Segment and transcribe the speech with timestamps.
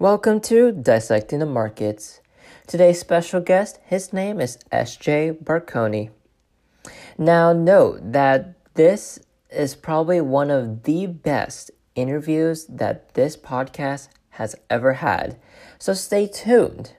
[0.00, 2.20] Welcome to Dissecting the Markets.
[2.66, 6.10] Today's special guest, his name is SJ Barakony.
[7.16, 9.20] Now, note that this
[9.50, 15.38] is probably one of the best interviews that this podcast has ever had,
[15.78, 16.94] so stay tuned.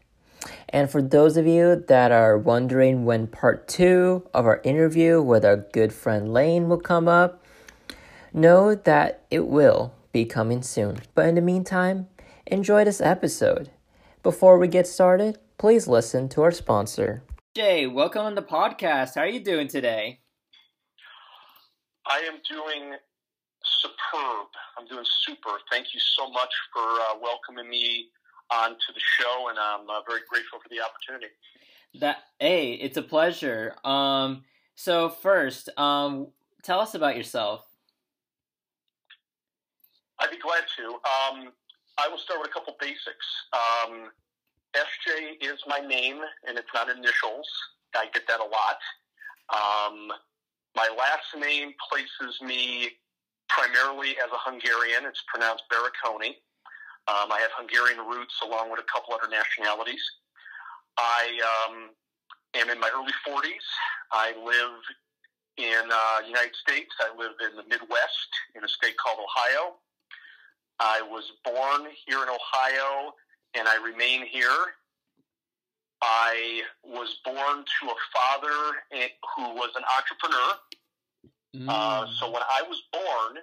[0.70, 5.44] And for those of you that are wondering when part two of our interview with
[5.44, 7.44] our good friend Lane will come up,
[8.32, 11.00] know that it will be coming soon.
[11.14, 12.08] But in the meantime,
[12.48, 13.72] enjoy this episode.
[14.24, 17.24] Before we get started, please listen to our sponsor.
[17.56, 19.16] Jay, welcome on the podcast.
[19.16, 20.20] How are you doing today?
[22.08, 22.94] I am doing
[23.64, 24.48] superb.
[24.78, 25.52] I'm doing super.
[25.72, 28.10] Thank you so much for uh, welcoming me
[28.52, 31.34] onto the show, and I'm uh, very grateful for the opportunity.
[32.00, 33.76] That hey, it's a pleasure.
[33.84, 34.44] Um,
[34.76, 36.28] so first, um,
[36.62, 37.66] tell us about yourself.
[40.20, 40.84] I'd be glad to.
[40.94, 41.54] Um,
[41.98, 43.28] I will start with a couple basics.
[43.54, 44.12] Um,
[44.76, 47.48] SJ is my name, and it's not initials.
[47.96, 48.80] I get that a lot.
[49.48, 50.12] Um,
[50.76, 52.92] my last name places me
[53.48, 55.06] primarily as a Hungarian.
[55.06, 56.36] It's pronounced Barakony.
[57.08, 60.04] Um, I have Hungarian roots along with a couple other nationalities.
[60.98, 61.90] I um,
[62.56, 63.64] am in my early 40s.
[64.12, 64.82] I live
[65.56, 66.92] in uh, United States.
[67.00, 69.76] I live in the Midwest in a state called Ohio.
[70.80, 73.14] I was born here in Ohio
[73.54, 74.76] and I remain here.
[76.02, 78.78] I was born to a father
[79.36, 80.54] who was an entrepreneur.
[81.56, 81.66] Mm.
[81.70, 83.42] Uh, so when I was born,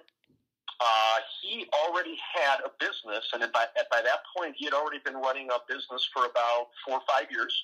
[0.79, 5.15] uh, he already had a business, and by, by that point, he had already been
[5.15, 7.63] running a business for about four or five years.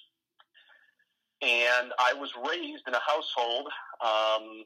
[1.41, 3.67] And I was raised in a household,
[4.01, 4.65] um,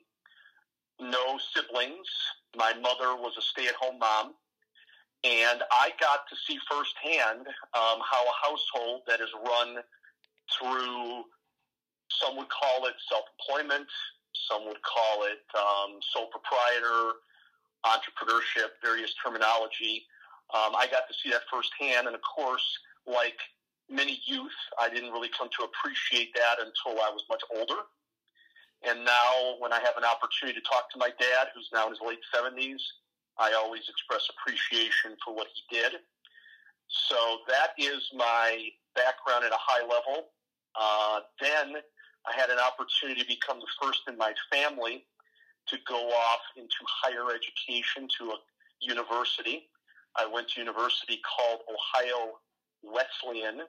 [0.99, 2.07] no siblings.
[2.55, 4.33] My mother was a stay at home mom.
[5.23, 9.77] And I got to see firsthand um, how a household that is run
[10.59, 11.23] through,
[12.09, 13.87] some would call it self employment,
[14.49, 17.13] some would call it um, sole proprietor,
[17.85, 20.03] entrepreneurship, various terminology.
[20.53, 22.07] Um, I got to see that firsthand.
[22.07, 23.39] And of course, like
[23.89, 27.87] many youth, I didn't really come to appreciate that until I was much older.
[28.85, 31.91] And now, when I have an opportunity to talk to my dad, who's now in
[31.91, 32.81] his late 70s,
[33.37, 35.93] I always express appreciation for what he did.
[36.87, 40.29] So that is my background at a high level.
[40.79, 41.81] Uh, then
[42.25, 45.05] I had an opportunity to become the first in my family
[45.67, 48.37] to go off into higher education to a
[48.81, 49.69] university.
[50.15, 52.39] I went to university called Ohio
[52.83, 53.61] Wesleyan,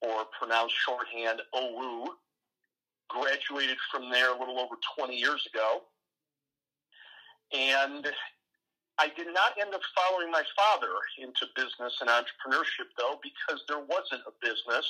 [0.00, 2.06] or pronounced shorthand OU.
[3.08, 5.82] Graduated from there a little over 20 years ago.
[7.52, 8.06] And
[8.98, 13.80] I did not end up following my father into business and entrepreneurship, though, because there
[13.80, 14.86] wasn't a business.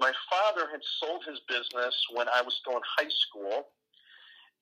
[0.00, 3.68] My father had sold his business when I was still in high school.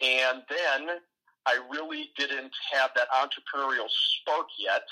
[0.03, 0.99] And then
[1.47, 4.83] I really didn't have that entrepreneurial spark yet.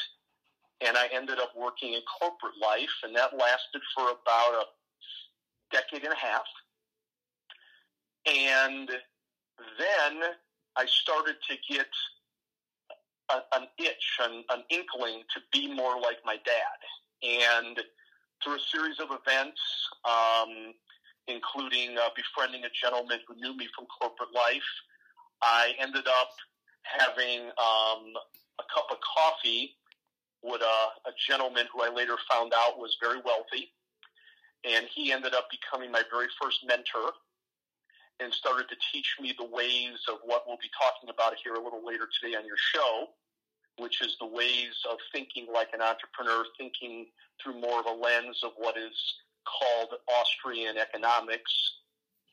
[0.80, 4.64] And I ended up working in corporate life, and that lasted for about a
[5.72, 6.46] decade and a half.
[8.26, 8.88] And
[9.78, 10.22] then
[10.76, 11.86] I started to get
[13.30, 16.78] a, an itch, an, an inkling to be more like my dad.
[17.22, 17.80] And
[18.42, 19.60] through a series of events,
[20.04, 20.74] um,
[21.28, 24.68] including uh, befriending a gentleman who knew me from corporate life,
[25.42, 26.30] I ended up
[26.82, 28.12] having um,
[28.60, 29.76] a cup of coffee
[30.42, 33.72] with a, a gentleman who I later found out was very wealthy.
[34.64, 37.12] And he ended up becoming my very first mentor
[38.20, 41.62] and started to teach me the ways of what we'll be talking about here a
[41.62, 43.08] little later today on your show,
[43.78, 47.06] which is the ways of thinking like an entrepreneur, thinking
[47.42, 48.94] through more of a lens of what is
[49.44, 51.52] called Austrian economics,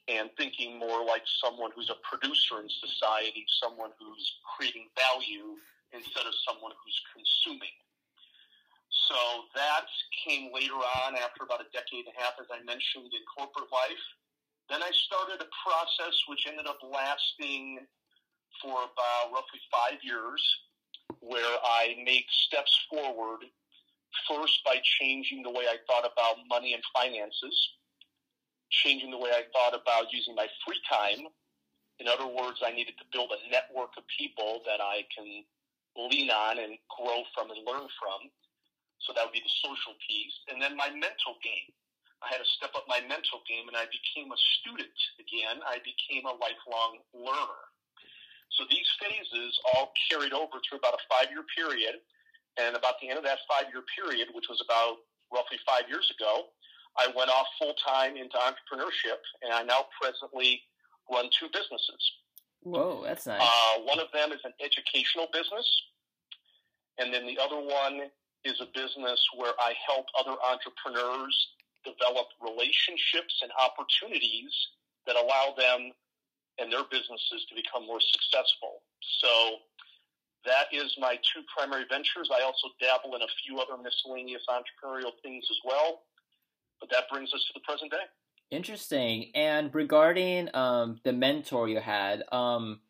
[0.07, 4.25] and thinking more like someone who's a producer in society, someone who's
[4.55, 5.57] creating value
[5.93, 7.75] instead of someone who's consuming.
[9.09, 9.87] So that
[10.23, 13.72] came later on after about a decade and a half, as I mentioned, in corporate
[13.72, 14.05] life.
[14.72, 17.79] Then I started a process which ended up lasting
[18.64, 20.40] for about roughly five years,
[21.20, 23.44] where I made steps forward.
[24.29, 27.52] First, by changing the way I thought about money and finances,
[28.70, 31.28] changing the way I thought about using my free time.
[32.00, 35.44] In other words, I needed to build a network of people that I can
[36.00, 38.32] lean on and grow from and learn from.
[39.03, 40.35] So that would be the social piece.
[40.47, 41.76] And then my mental game.
[42.22, 45.62] I had to step up my mental game and I became a student again.
[45.66, 47.66] I became a lifelong learner.
[48.58, 52.02] So these phases all carried over through about a five year period.
[52.59, 55.02] And about the end of that five year period, which was about
[55.32, 56.52] roughly five years ago,
[56.97, 60.62] I went off full time into entrepreneurship, and I now presently
[61.12, 62.02] run two businesses.
[62.64, 63.41] Whoa, that's nice.
[63.41, 65.66] Uh, one of them is an educational business,
[67.00, 68.12] and then the other one
[68.44, 71.47] is a business where I help other entrepreneurs
[71.83, 74.51] develop relationships and opportunities
[75.07, 75.91] that allow them
[76.59, 78.83] and their businesses to become more successful.
[79.22, 79.66] So
[80.45, 82.29] that is my two primary ventures.
[82.31, 86.03] I also dabble in a few other miscellaneous entrepreneurial things as well.
[86.79, 88.05] But that brings us to the present day.
[88.49, 89.31] Interesting.
[89.35, 92.81] And regarding um, the mentor you had, um,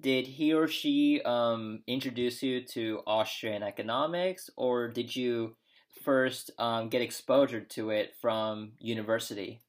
[0.00, 5.56] did he or she um, introduce you to Austrian economics, or did you
[6.02, 9.60] first um, get exposure to it from university?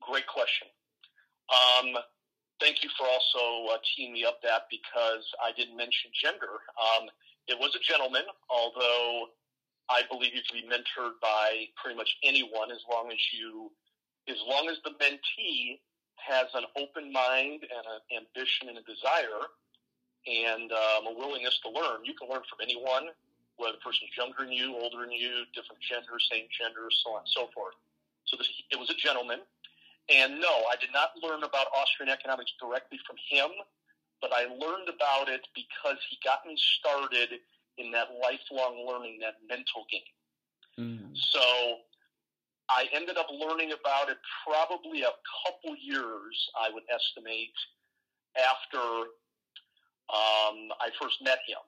[0.00, 0.68] Great question.
[1.50, 1.94] Um,
[2.60, 6.62] thank you for also uh, teeing me up that because I didn't mention gender.
[6.78, 7.08] Um,
[7.48, 9.26] it was a gentleman, although
[9.90, 13.70] I believe you can be mentored by pretty much anyone as long as you,
[14.28, 15.80] as long as the mentee
[16.16, 19.50] has an open mind and an ambition and a desire
[20.26, 22.04] and um, a willingness to learn.
[22.04, 23.10] You can learn from anyone,
[23.62, 27.22] whether the person's younger than you, older than you, different gender, same gender, so on
[27.22, 27.78] and so forth.
[28.26, 29.40] So this, it was a gentleman.
[30.10, 33.54] And no, I did not learn about Austrian economics directly from him,
[34.20, 37.38] but I learned about it because he got me started
[37.78, 40.10] in that lifelong learning, that mental game.
[40.78, 41.14] Mm.
[41.14, 41.86] So
[42.68, 45.14] I ended up learning about it probably a
[45.46, 47.54] couple years, I would estimate,
[48.36, 48.82] after
[50.10, 51.62] um, I first met him.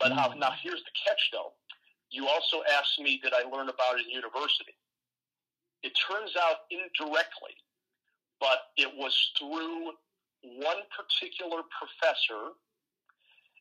[0.00, 0.38] But mm.
[0.38, 1.52] now here's the catch, though.
[2.10, 4.74] You also asked me, did I learn about it in university?
[5.82, 7.54] It turns out indirectly,
[8.40, 9.92] but it was through
[10.42, 12.56] one particular professor,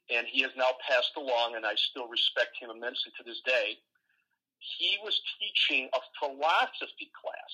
[0.09, 3.77] and he has now passed along, and I still respect him immensely to this day.
[4.79, 7.53] He was teaching a philosophy class.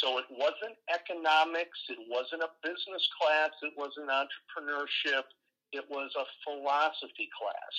[0.00, 5.24] So it wasn't economics, it wasn't a business class, it wasn't entrepreneurship,
[5.72, 7.76] it was a philosophy class.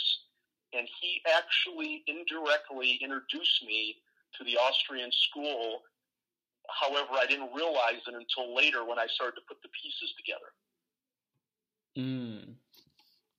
[0.74, 3.95] And he actually indirectly introduced me
[4.38, 5.81] to the Austrian school.
[6.69, 10.53] However, I didn't realize it until later when I started to put the pieces together.
[11.97, 12.53] Mm.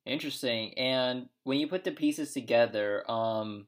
[0.07, 0.75] Interesting.
[0.77, 3.67] And when you put the pieces together, um,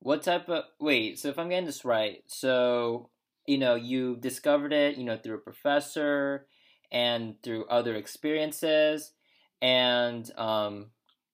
[0.00, 1.18] what type of wait?
[1.18, 3.10] So if I'm getting this right, so
[3.46, 6.46] you know you discovered it, you know, through a professor
[6.92, 9.12] and through other experiences,
[9.60, 10.86] and um,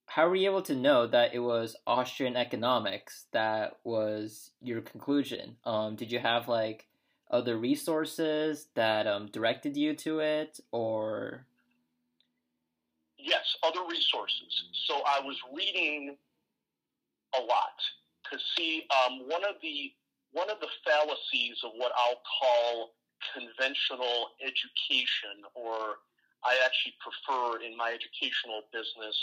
[0.06, 5.56] how were you able to know that it was Austrian economics that was your conclusion?
[5.64, 6.86] Um, did you have like
[7.30, 11.46] other resources that um, directed you to it, or?
[13.18, 14.64] Yes, other resources.
[14.86, 16.16] So I was reading
[17.36, 17.78] a lot
[18.30, 19.92] to see um, one of the
[20.32, 22.90] one of the fallacies of what I'll call
[23.32, 25.96] conventional education, or
[26.44, 29.16] I actually prefer in my educational business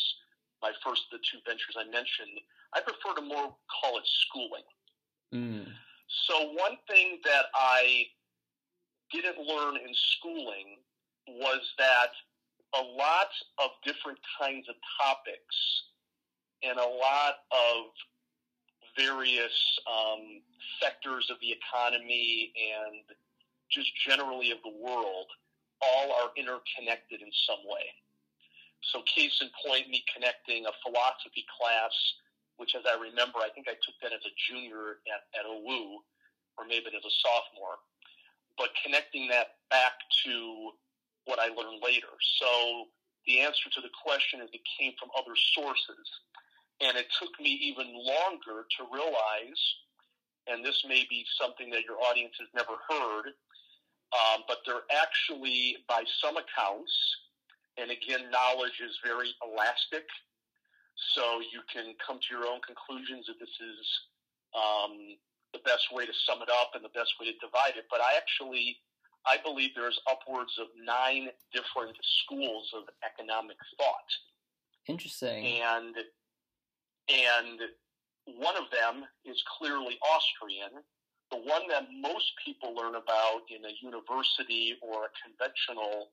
[0.61, 2.37] my first of the two ventures I mentioned,
[2.73, 4.67] I prefer to more call it schooling.
[5.33, 5.65] Mm.
[6.27, 8.05] So one thing that I
[9.11, 10.77] didn't learn in schooling
[11.27, 12.11] was that
[12.75, 13.29] a lot
[13.59, 15.83] of different kinds of topics
[16.63, 17.91] and a lot of
[18.97, 20.41] various um,
[20.81, 23.03] sectors of the economy and
[23.69, 25.27] just generally of the world
[25.81, 27.85] all are interconnected in some way.
[28.93, 31.93] So, case in point, me connecting a philosophy class,
[32.57, 36.01] which, as I remember, I think I took that as a junior at, at OU,
[36.57, 37.77] or maybe as a sophomore,
[38.57, 40.71] but connecting that back to
[41.25, 42.09] what I learned later.
[42.41, 42.89] So,
[43.27, 46.07] the answer to the question is it came from other sources.
[46.81, 49.61] And it took me even longer to realize,
[50.47, 53.37] and this may be something that your audience has never heard,
[54.11, 56.91] um, but they're actually, by some accounts,
[57.77, 60.05] and again, knowledge is very elastic.
[61.15, 63.85] So you can come to your own conclusions if this is
[64.53, 65.17] um,
[65.53, 67.85] the best way to sum it up and the best way to divide it.
[67.89, 68.77] But I actually,
[69.25, 74.11] I believe there's upwards of nine different schools of economic thought.
[74.87, 75.61] Interesting.
[75.63, 75.95] And
[77.09, 77.59] and
[78.25, 80.83] one of them is clearly Austrian.
[81.31, 86.11] The one that most people learn about in a university or a conventional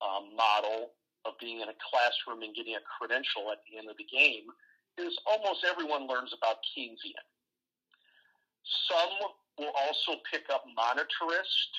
[0.00, 0.94] um, model
[1.26, 4.46] of being in a classroom and getting a credential at the end of the game
[4.98, 7.26] is almost everyone learns about Keynesian.
[8.86, 11.72] Some will also pick up monetarist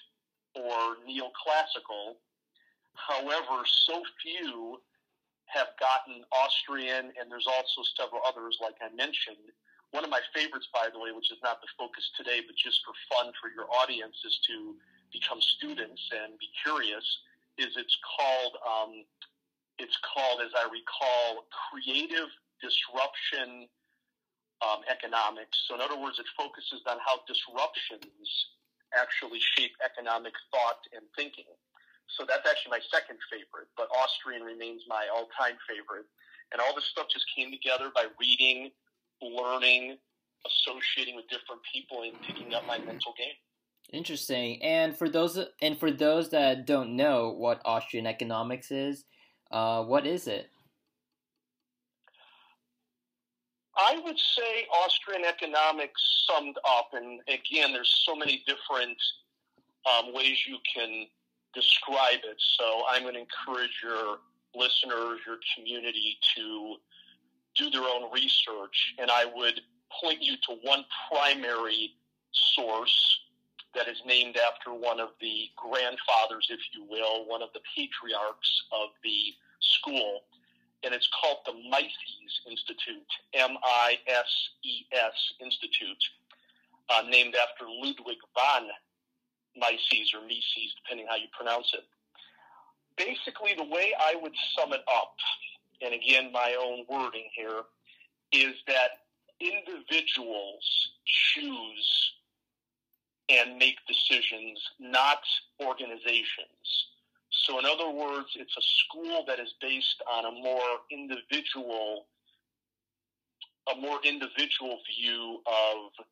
[0.56, 2.20] or neoclassical.
[2.94, 4.82] However, so few
[5.48, 9.56] have gotten Austrian, and there's also several others, like I mentioned.
[9.98, 12.86] One of my favorites, by the way, which is not the focus today, but just
[12.86, 14.78] for fun for your audience, is to
[15.10, 17.02] become students and be curious.
[17.58, 19.10] Is it's called um,
[19.82, 22.30] it's called, as I recall, creative
[22.62, 23.66] disruption
[24.62, 25.66] um, economics.
[25.66, 28.30] So, in other words, it focuses on how disruptions
[28.94, 31.50] actually shape economic thought and thinking.
[32.14, 36.06] So that's actually my second favorite, but Austrian remains my all-time favorite.
[36.54, 38.72] And all this stuff just came together by reading,
[39.22, 39.98] learning,
[40.46, 43.34] associating with different people, and picking up my mental game.
[43.94, 44.62] Interesting.
[44.62, 49.06] And for those and for those that don't know what Austrian economics is,
[49.52, 50.50] uh, what is it?
[53.78, 58.98] I would say Austrian economics summed up, and again, there's so many different
[59.86, 61.06] um, ways you can
[61.54, 62.42] describe it.
[62.58, 64.18] So I'm going to encourage your
[64.56, 66.76] listeners, your community to
[67.58, 69.62] do their own research, and I would
[70.02, 71.94] point you to one primary
[72.32, 73.20] source
[73.74, 78.64] that is named after one of the grandfathers, if you will, one of the patriarchs
[78.72, 80.22] of the school,
[80.84, 86.04] and it's called the Mises Institute, M I S E S Institute,
[86.90, 88.70] uh, named after Ludwig von
[89.56, 91.86] Mises or Mises, depending how you pronounce it.
[92.98, 95.16] Basically, the way I would sum it up,
[95.82, 97.62] and again, my own wording here,
[98.32, 98.90] is that
[99.40, 102.14] individuals choose
[103.30, 105.20] and make decisions, not
[105.62, 106.88] organizations.
[107.30, 112.06] So, in other words, it's a school that is based on a more individual,
[113.72, 116.06] a more individual view of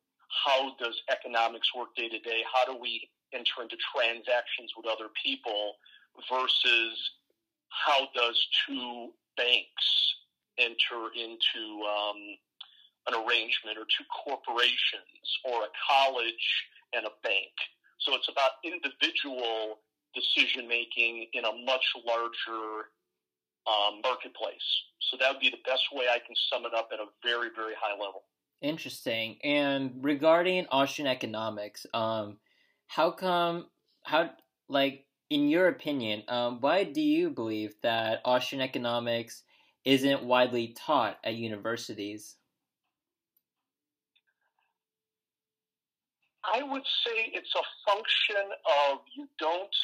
[0.44, 2.42] how does economics work day to day?
[2.52, 5.74] How do we enter into transactions with other people
[6.30, 7.10] versus
[7.68, 9.86] how does two banks
[10.58, 12.16] enter into um,
[13.08, 16.46] an arrangement or two corporations or a college
[16.94, 17.52] and a bank.
[18.00, 19.80] So it's about individual
[20.14, 22.90] decision making in a much larger
[23.66, 24.66] um, marketplace.
[25.10, 27.48] So that would be the best way I can sum it up at a very,
[27.54, 28.24] very high level.
[28.62, 29.36] Interesting.
[29.44, 32.38] And regarding Austrian economics, um,
[32.86, 33.66] how come,
[34.04, 34.30] how,
[34.68, 39.42] like, in your opinion, um, why do you believe that Austrian economics
[39.84, 42.36] isn't widely taught at universities?
[46.44, 48.50] I would say it's a function
[48.90, 49.74] of you don't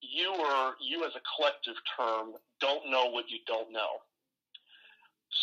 [0.00, 3.98] you or you as a collective term don't know what you don't know.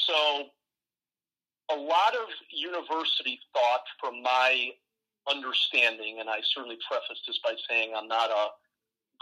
[0.08, 0.46] So
[1.72, 4.70] a lot of university thought from my
[5.30, 8.48] understanding, and I certainly preface this by saying I'm not a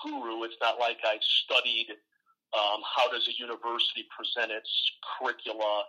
[0.01, 0.43] guru.
[0.43, 1.87] It's not like I studied
[2.53, 4.69] um, how does a university present its
[5.17, 5.83] curricula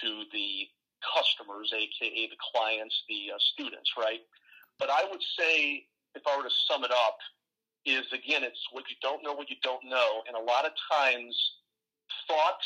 [0.00, 0.68] to the
[1.00, 4.20] customers, aka the clients, the uh, students, right?
[4.78, 5.84] But I would say,
[6.14, 7.18] if I were to sum it up,
[7.86, 10.22] is again, it's what you don't know, what you don't know.
[10.26, 11.36] And a lot of times,
[12.26, 12.60] thought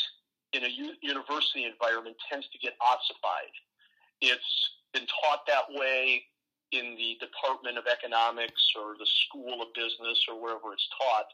[0.53, 3.55] in a u- university environment tends to get ossified.
[4.21, 6.25] It's been taught that way
[6.73, 11.29] in the Department of Economics or the School of Business or wherever it's taught,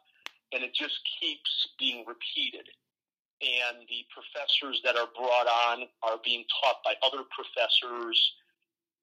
[0.52, 2.68] and it just keeps being repeated.
[3.42, 8.16] And the professors that are brought on are being taught by other professors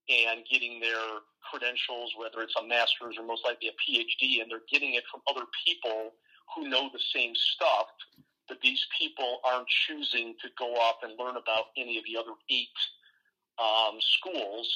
[0.10, 4.66] and getting their credentials, whether it's a master's or most likely a PhD, and they're
[4.72, 6.14] getting it from other people
[6.56, 7.88] who know the same stuff,
[8.48, 12.36] but these people aren't choosing to go off and learn about any of the other
[12.50, 12.68] eight
[13.60, 14.68] um, schools,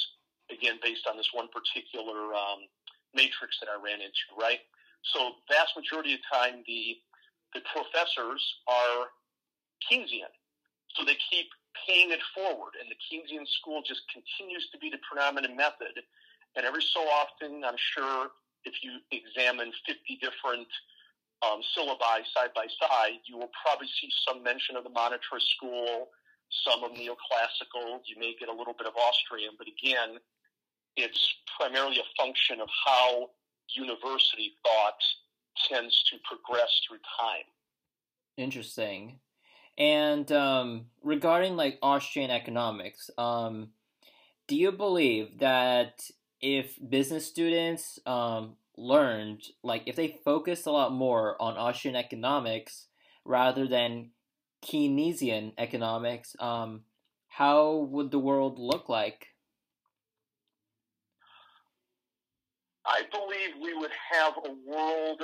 [0.52, 2.68] again, based on this one particular um,
[3.14, 4.60] matrix that I ran into, right?
[5.14, 6.98] So vast majority of time, the,
[7.54, 9.14] the professors are
[9.86, 10.34] Keynesian.
[10.96, 11.48] So they keep
[11.88, 12.74] paying it forward.
[12.80, 16.02] And the Keynesian school just continues to be the predominant method.
[16.56, 18.32] And every so often, I'm sure
[18.64, 20.68] if you examine 50 different
[21.44, 26.10] um, syllabi side by side, you will probably see some mention of the monetarist school,
[26.66, 28.00] some of neoclassical.
[28.06, 30.18] You may get a little bit of Austrian, but again,
[30.98, 33.30] it's primarily a function of how
[33.74, 35.02] university thought
[35.70, 37.46] tends to progress through time.
[38.38, 39.20] Interesting.
[39.78, 43.70] And um, regarding like Austrian economics, um,
[44.48, 46.10] do you believe that
[46.42, 52.88] if business students um, learned, like if they focused a lot more on Austrian economics
[53.26, 54.12] rather than
[54.64, 56.82] Keynesian economics, um,
[57.28, 59.35] how would the world look like?
[62.86, 65.22] I believe we would have a world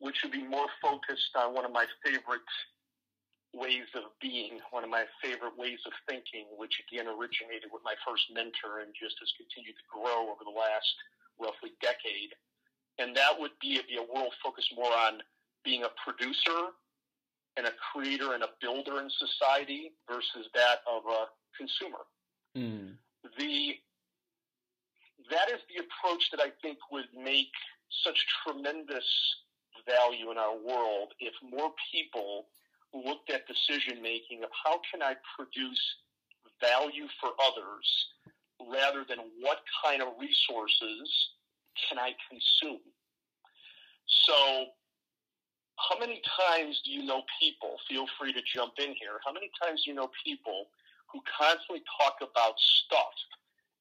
[0.00, 2.48] which would be more focused on one of my favorite
[3.54, 7.94] ways of being, one of my favorite ways of thinking, which again originated with my
[8.06, 10.94] first mentor and just has continued to grow over the last
[11.40, 12.32] roughly decade.
[12.98, 15.22] And that would be, be a world focused more on
[15.64, 16.74] being a producer
[17.56, 21.26] and a creator and a builder in society versus that of a
[21.56, 22.06] consumer.
[22.56, 22.94] Mm.
[23.38, 23.74] The
[25.30, 27.52] that is the approach that I think would make
[28.04, 29.06] such tremendous
[29.86, 32.46] value in our world if more people
[32.92, 35.80] looked at decision making of how can I produce
[36.60, 37.86] value for others
[38.72, 41.08] rather than what kind of resources
[41.88, 42.82] can I consume.
[44.26, 44.66] So,
[45.78, 47.76] how many times do you know people?
[47.88, 49.22] Feel free to jump in here.
[49.24, 50.66] How many times do you know people
[51.12, 53.14] who constantly talk about stuff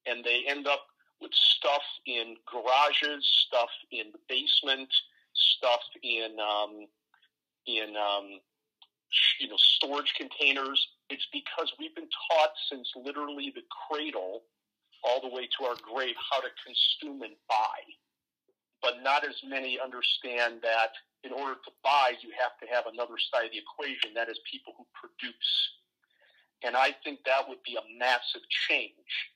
[0.06, 0.86] and they end up
[1.22, 4.90] with stuff in garages, stuff in the basement,
[5.34, 6.88] stuff in um,
[7.66, 8.40] in um,
[9.40, 10.88] you know storage containers.
[11.10, 14.44] It's because we've been taught since literally the cradle
[15.04, 17.80] all the way to our grave how to consume and buy.
[18.82, 20.92] But not as many understand that
[21.24, 24.14] in order to buy, you have to have another side of the equation.
[24.14, 25.52] That is people who produce.
[26.64, 29.34] And I think that would be a massive change.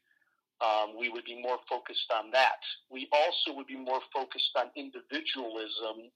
[0.61, 2.61] Um, we would be more focused on that.
[2.89, 6.11] We also would be more focused on individualism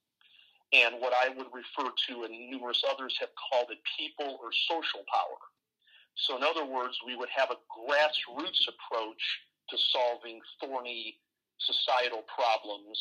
[0.72, 5.04] and what I would refer to, and numerous others have called it people or social
[5.12, 5.38] power.
[6.16, 9.22] So, in other words, we would have a grassroots approach
[9.70, 11.18] to solving thorny
[11.58, 12.98] societal problems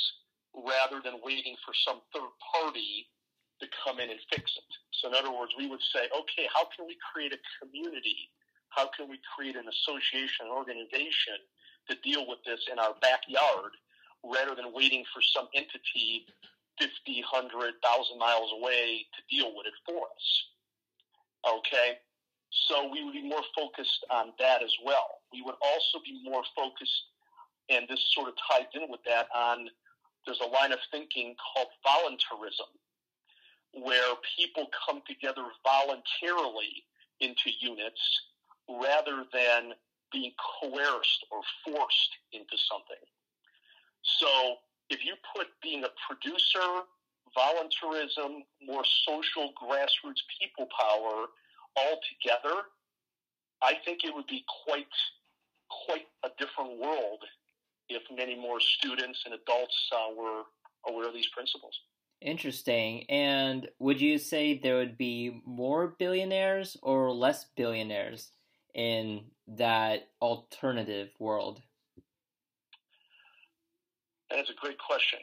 [0.53, 3.07] rather than waiting for some third party
[3.61, 4.71] to come in and fix it.
[4.91, 8.29] So, in other words, we would say, okay, how can we create a community?
[8.69, 11.39] How can we create an association, an organization
[11.89, 13.71] to deal with this in our backyard
[14.23, 16.25] rather than waiting for some entity
[16.79, 20.27] 50, 100, 1,000 miles away to deal with it for us.
[21.47, 21.99] Okay?
[22.67, 25.21] So we would be more focused on that as well.
[25.31, 27.03] We would also be more focused,
[27.69, 29.69] and this sort of ties in with that, on
[30.25, 32.67] there's a line of thinking called voluntarism,
[33.73, 36.83] where people come together voluntarily
[37.19, 38.01] into units
[38.69, 39.73] rather than
[40.11, 43.03] being coerced or forced into something.
[44.19, 44.55] So
[44.89, 46.85] if you put being a producer,
[47.33, 51.25] voluntarism, more social grassroots people power
[51.75, 52.61] all together,
[53.61, 54.87] I think it would be quite
[55.87, 57.23] quite a different world
[57.89, 60.43] if many more students and adults uh, were
[60.87, 61.79] aware of these principles.
[62.21, 63.03] Interesting.
[63.09, 68.31] And would you say there would be more billionaires or less billionaires
[68.75, 71.61] in that alternative world?
[74.29, 75.19] That's a great question.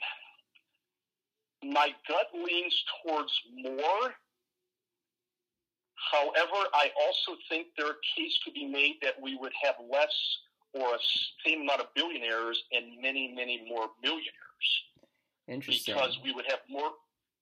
[1.62, 4.14] My gut leans towards more.
[6.10, 10.12] However, I also think there a case could be made that we would have less
[10.74, 10.98] or a
[11.46, 14.32] same amount of billionaires and many, many more millionaires.
[15.46, 15.94] Interesting.
[15.94, 16.90] Because we would have more,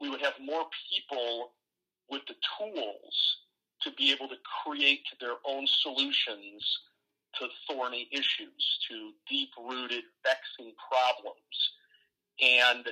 [0.01, 1.53] we would have more people
[2.11, 3.37] with the tools
[3.83, 6.81] to be able to create their own solutions
[7.39, 11.73] to thorny issues, to deep rooted, vexing problems.
[12.43, 12.89] And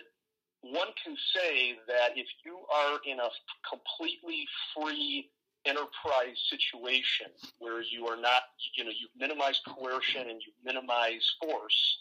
[0.63, 3.29] one can say that if you are in a
[3.69, 5.31] completely free
[5.65, 7.27] enterprise situation
[7.59, 8.43] where you are not,
[8.75, 11.99] you know, you've minimized coercion and you've minimized force,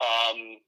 [0.00, 0.58] um,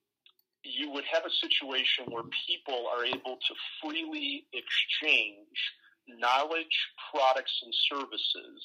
[0.63, 5.73] you would have a situation where people are able to freely exchange
[6.18, 6.77] knowledge,
[7.12, 8.61] products, and services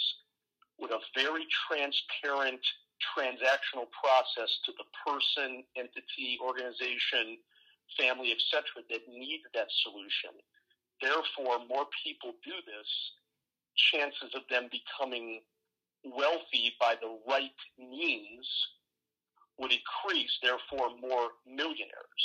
[0.79, 2.61] with a very transparent
[3.03, 7.37] transactional process to the person, entity, organization,
[7.99, 10.31] family, etc., that need that solution.
[11.01, 12.89] Therefore, more people do this,
[13.75, 15.41] chances of them becoming
[16.03, 18.47] wealthy by the right means
[19.57, 22.23] would increase, therefore, more millionaires.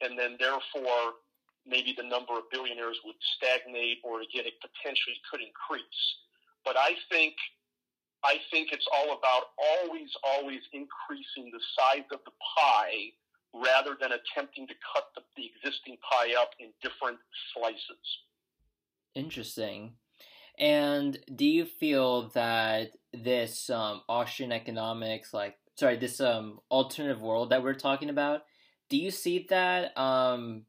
[0.00, 1.24] And then, therefore,
[1.66, 6.02] maybe the number of billionaires would stagnate or again, it potentially could increase.
[6.64, 7.34] But I think
[8.24, 13.12] I think it's all about always, always increasing the size of the pie
[13.54, 17.18] rather than attempting to cut the, the existing pie up in different
[17.52, 18.06] slices.
[19.14, 19.92] Interesting.
[20.58, 27.50] And do you feel that this um, Austrian economics, like sorry, this um, alternative world
[27.50, 28.42] that we're talking about,
[28.88, 30.64] do you see that um,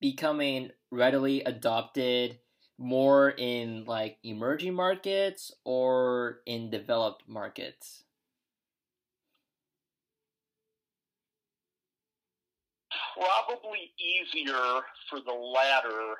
[0.00, 2.38] becoming readily adopted
[2.78, 8.04] more in like emerging markets or in developed markets?
[13.14, 16.14] Probably easier for the latter,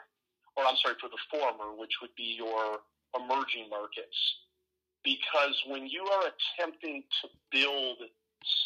[0.56, 2.80] or I'm sorry, for the former, which would be your
[3.16, 4.36] emerging markets.
[5.02, 7.96] Because when you are attempting to build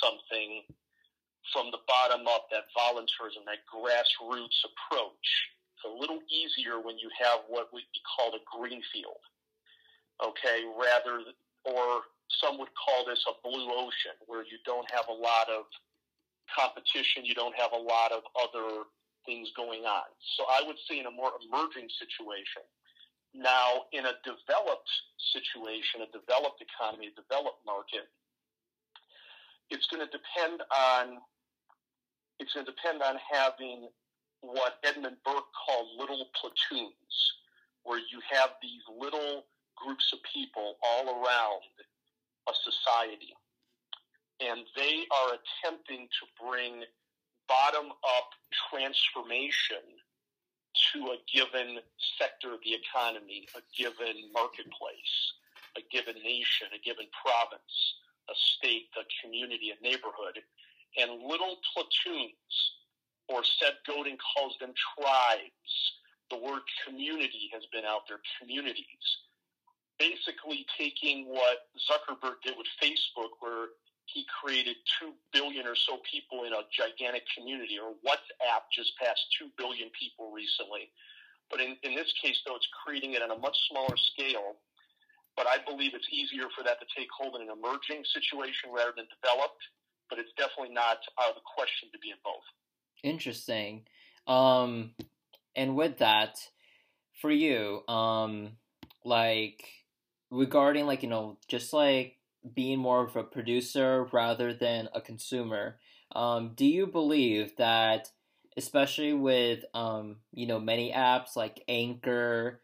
[0.00, 0.62] something
[1.52, 5.28] from the bottom up, that volunteerism, that grassroots approach,
[5.76, 9.20] it's a little easier when you have what would be called a greenfield.
[10.22, 11.20] Okay, rather,
[11.66, 12.08] or
[12.40, 15.66] some would call this a blue ocean, where you don't have a lot of
[16.48, 18.84] competition, you don't have a lot of other
[19.26, 20.08] things going on.
[20.36, 22.62] So I would say in a more emerging situation.
[23.34, 24.92] Now, in a developed
[25.34, 28.06] situation, a developed economy, a developed market,
[29.70, 31.18] it's going to depend on
[32.38, 33.88] it's going to depend on having
[34.40, 37.14] what Edmund Burke called little platoons,
[37.84, 41.62] where you have these little groups of people all around
[42.48, 43.34] a society.
[44.40, 46.82] And they are attempting to bring
[47.48, 48.30] bottom up
[48.70, 49.84] transformation
[50.92, 51.78] to a given
[52.18, 55.14] sector of the economy, a given marketplace,
[55.76, 57.74] a given nation, a given province,
[58.28, 60.42] a state, a community, a neighborhood.
[60.96, 62.54] And little platoons,
[63.28, 65.72] or Seth Godin calls them tribes.
[66.30, 69.06] The word community has been out there, communities.
[69.98, 73.74] Basically taking what Zuckerberg did with Facebook, where
[74.06, 79.24] he created 2 billion or so people in a gigantic community, or WhatsApp just passed
[79.38, 80.90] 2 billion people recently.
[81.50, 84.56] But in, in this case, though, it's creating it on a much smaller scale.
[85.36, 88.92] But I believe it's easier for that to take hold in an emerging situation rather
[88.96, 89.62] than developed.
[90.10, 92.44] But it's definitely not out of the question to be in both.
[93.02, 93.82] Interesting.
[94.26, 94.92] Um,
[95.56, 96.38] and with that,
[97.20, 98.52] for you, um,
[99.04, 99.64] like
[100.30, 102.16] regarding like you know just like
[102.54, 105.78] being more of a producer rather than a consumer.
[106.14, 108.10] Um, do you believe that,
[108.56, 112.60] especially with um, you know many apps like Anchor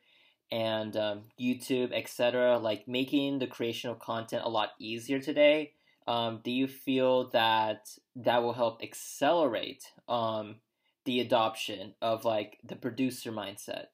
[0.53, 5.73] and um, YouTube, etc., like making the creation of content a lot easier today?
[6.07, 10.57] Um, do you feel that that will help accelerate um,
[11.05, 13.87] the adoption of like the producer mindset?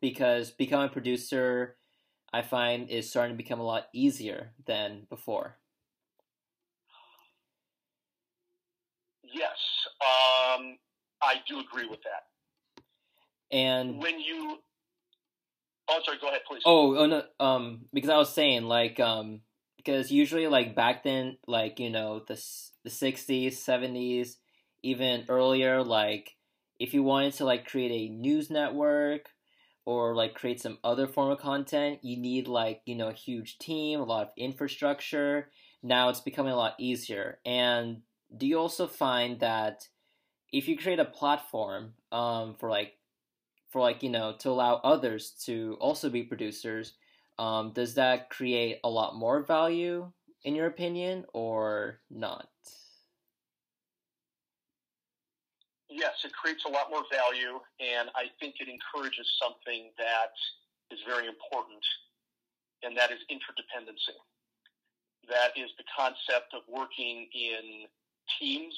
[0.00, 1.76] Because becoming a producer
[2.32, 5.58] I find is starting to become a lot easier than before.
[9.22, 9.58] Yes,
[10.00, 10.76] um,
[11.22, 13.56] I do agree with that.
[13.56, 14.58] And when you,
[15.88, 16.62] oh, sorry, go ahead, please.
[16.64, 19.40] Oh, oh no, um, because I was saying like, um,
[19.84, 22.40] because usually like back then, like you know the
[22.84, 24.38] the sixties, seventies,
[24.82, 26.36] even earlier, like
[26.78, 29.28] if you wanted to like create a news network
[29.84, 33.58] or like create some other form of content, you need like, you know, a huge
[33.58, 35.50] team, a lot of infrastructure.
[35.82, 37.38] Now it's becoming a lot easier.
[37.44, 38.02] And
[38.36, 39.88] do you also find that
[40.52, 42.94] if you create a platform um, for like
[43.70, 46.94] for like you know to allow others to also be producers
[47.40, 50.10] um, does that create a lot more value
[50.44, 52.48] in your opinion or not
[55.90, 60.32] yes, it creates a lot more value, and I think it encourages something that
[60.90, 61.82] is very important,
[62.82, 64.16] and that is interdependency.
[65.28, 67.84] That is the concept of working in
[68.38, 68.74] teams,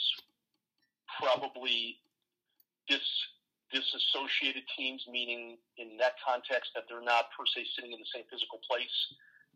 [1.21, 1.99] probably
[2.89, 3.01] dis,
[3.73, 8.25] disassociated teams, meaning in that context that they're not per se sitting in the same
[8.31, 8.93] physical place.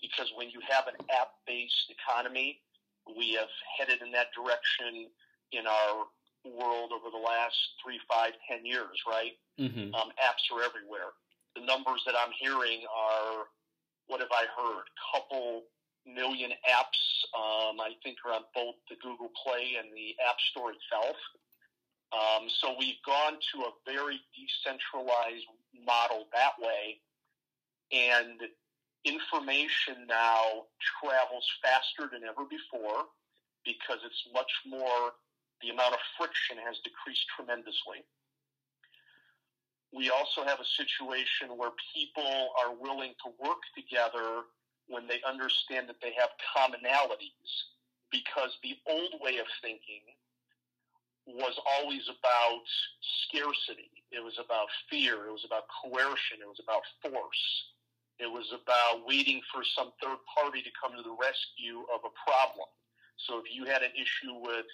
[0.01, 2.61] Because when you have an app based economy,
[3.17, 5.09] we have headed in that direction
[5.53, 6.09] in our
[6.45, 9.37] world over the last three, five, ten years, right?
[9.59, 9.95] Mm-hmm.
[9.95, 11.17] Um, apps are everywhere.
[11.55, 13.49] The numbers that I'm hearing are,
[14.07, 14.85] what have I heard?
[15.13, 15.65] Couple
[16.07, 17.03] million apps,
[17.35, 21.17] um, I think, are on both the Google Play and the App Store itself.
[22.13, 25.47] Um, so we've gone to a very decentralized
[25.85, 27.01] model that way,
[27.93, 28.41] and
[29.05, 30.67] information now
[31.01, 33.07] travels faster than ever before
[33.65, 35.15] because it's much more
[35.63, 38.07] the amount of friction has decreased tremendously.
[39.95, 44.47] We also have a situation where people are willing to work together
[44.89, 47.51] when they understand that they have commonalities
[48.11, 50.03] because the old way of thinking
[51.27, 52.63] was always about
[53.27, 53.91] scarcity.
[54.15, 55.27] It was about fear.
[55.27, 56.39] It was about coercion.
[56.39, 57.47] It was about force.
[58.19, 62.13] It was about waiting for some third party to come to the rescue of a
[62.25, 62.71] problem.
[63.27, 64.65] So if you had an issue with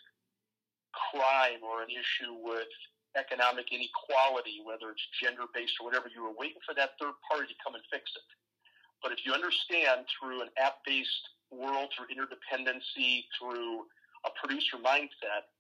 [0.93, 2.69] crime or an issue with
[3.17, 7.49] economic inequality, whether it's gender based or whatever, you were waiting for that third party
[7.49, 8.29] to come and fix it.
[9.03, 13.89] But if you understand through an app based world, through interdependency, through
[14.25, 15.51] a producer mindset,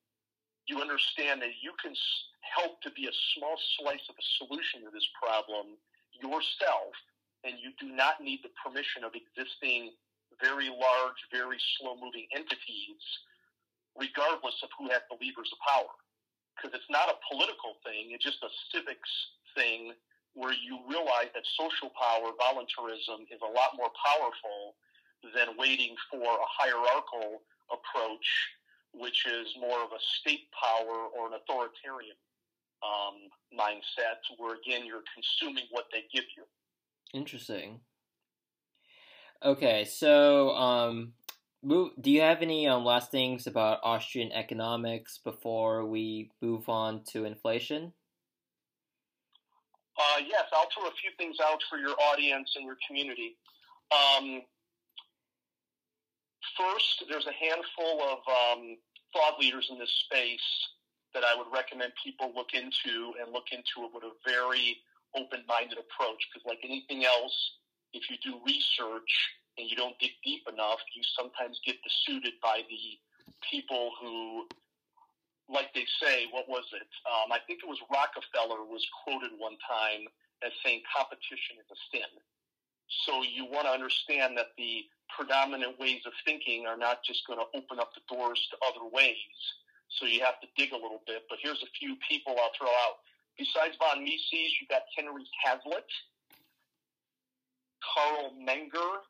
[0.66, 1.94] you understand that you can
[2.40, 5.78] help to be a small slice of a solution to this problem
[6.14, 6.94] yourself,
[7.44, 9.90] and you do not need the permission of existing
[10.40, 13.02] very large, very slow moving entities,
[13.98, 15.92] regardless of who has the levers of power.
[16.56, 19.10] Because it's not a political thing, it's just a civics
[19.56, 19.92] thing
[20.34, 24.76] where you realize that social power, voluntarism, is a lot more powerful
[25.34, 28.26] than waiting for a hierarchical approach,
[28.94, 32.16] which is more of a state power or an authoritarian
[32.82, 33.16] um,
[33.58, 36.44] mindset, where again you're consuming what they give you.
[37.14, 37.80] Interesting.
[39.44, 41.14] Okay, so um,
[41.64, 47.24] do you have any um, last things about Austrian economics before we move on to
[47.24, 47.92] inflation?
[49.98, 53.36] Uh, yes, I'll throw a few things out for your audience and your community.
[53.92, 54.42] Um,
[56.56, 58.76] first, there's a handful of um,
[59.12, 60.48] thought leaders in this space
[61.14, 64.80] that I would recommend people look into and look into it with a very
[65.14, 66.20] open-minded approach.
[66.28, 67.36] Because, like anything else,
[67.92, 69.12] if you do research
[69.58, 72.96] and you don't dig deep enough, you sometimes get dissuaded by the
[73.44, 74.48] people who,
[75.52, 76.88] like they say, what was it?
[77.04, 80.08] Um, I think it was Rockefeller was quoted one time
[80.40, 82.08] as saying competition is a sin.
[83.06, 84.84] So you want to understand that the
[85.16, 88.86] predominant ways of thinking are not just going to open up the doors to other
[88.92, 89.16] ways.
[89.88, 91.24] So you have to dig a little bit.
[91.28, 93.04] But here's a few people I'll throw out.
[93.38, 95.88] Besides von Mises, you've got Henry Hazlitt,
[97.82, 99.04] Carl Menger,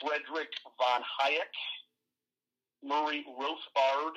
[0.00, 1.54] Frederick von Hayek,
[2.82, 4.16] Murray Rothbard,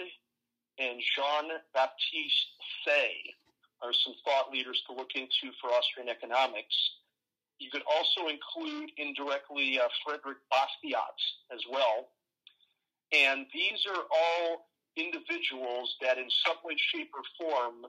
[0.80, 2.54] and Jean Baptiste
[2.86, 3.34] Say
[3.82, 6.76] are some thought leaders to look into for Austrian economics.
[7.60, 11.17] You could also include indirectly uh, Frederick Bastiat
[11.52, 12.10] as well.
[13.12, 17.86] And these are all individuals that, in some way, shape, or form,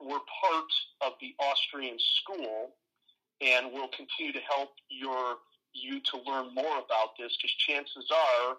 [0.00, 2.74] were part of the Austrian school
[3.40, 5.38] and will continue to help your
[5.74, 8.56] you to learn more about this because chances are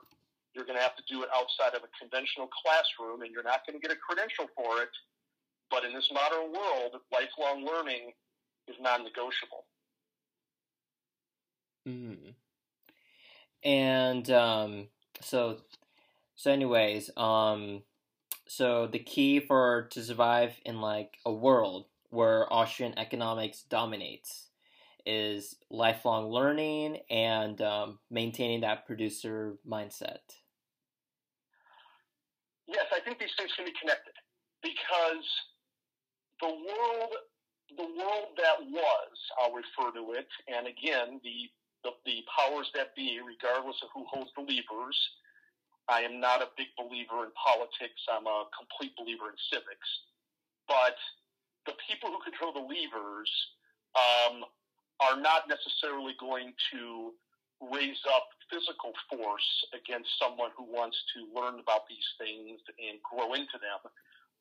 [0.53, 3.65] you're going to have to do it outside of a conventional classroom and you're not
[3.65, 4.93] going to get a credential for it.
[5.69, 8.13] But in this modern world, lifelong learning
[8.67, 9.65] is non negotiable.
[11.87, 12.29] Mm-hmm.
[13.63, 14.87] And um,
[15.21, 15.57] so,
[16.35, 17.83] so anyways, um,
[18.47, 24.49] so the key for to survive in like a world where Austrian economics dominates
[25.05, 30.19] is lifelong learning and um, maintaining that producer mindset.
[32.67, 34.13] Yes, I think these things can be connected
[34.61, 35.25] because
[36.39, 37.13] the world,
[37.77, 41.49] the world that was, I'll refer to it, and again, the
[41.83, 44.97] the, the powers that be, regardless of who holds the levers.
[45.91, 47.99] I am not a big believer in politics.
[48.07, 49.89] I'm a complete believer in civics.
[50.67, 50.95] But
[51.67, 53.31] the people who control the levers
[53.95, 54.47] um,
[55.03, 57.11] are not necessarily going to
[57.71, 63.33] raise up physical force against someone who wants to learn about these things and grow
[63.33, 63.79] into them.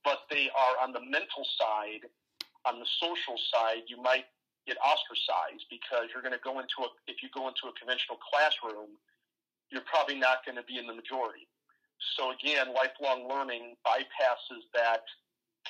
[0.03, 2.07] But they are on the mental side,
[2.67, 4.27] on the social side, you might
[4.67, 8.19] get ostracized because you're going to go into a, if you go into a conventional
[8.23, 8.95] classroom,
[9.71, 11.49] you're probably not going to be in the majority.
[12.17, 15.07] So again, lifelong learning bypasses that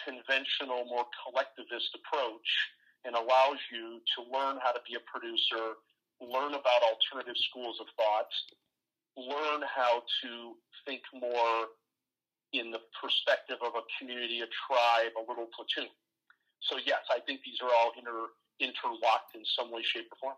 [0.05, 2.49] conventional, more collectivist approach
[3.05, 5.77] and allows you to learn how to be a producer,
[6.21, 8.31] learn about alternative schools of thought,
[9.17, 11.69] learn how to think more
[12.53, 15.91] in the perspective of a community, a tribe, a little platoon.
[16.61, 18.31] So yes, I think these are all inter,
[18.63, 20.37] interlocked in some way, shape, or form.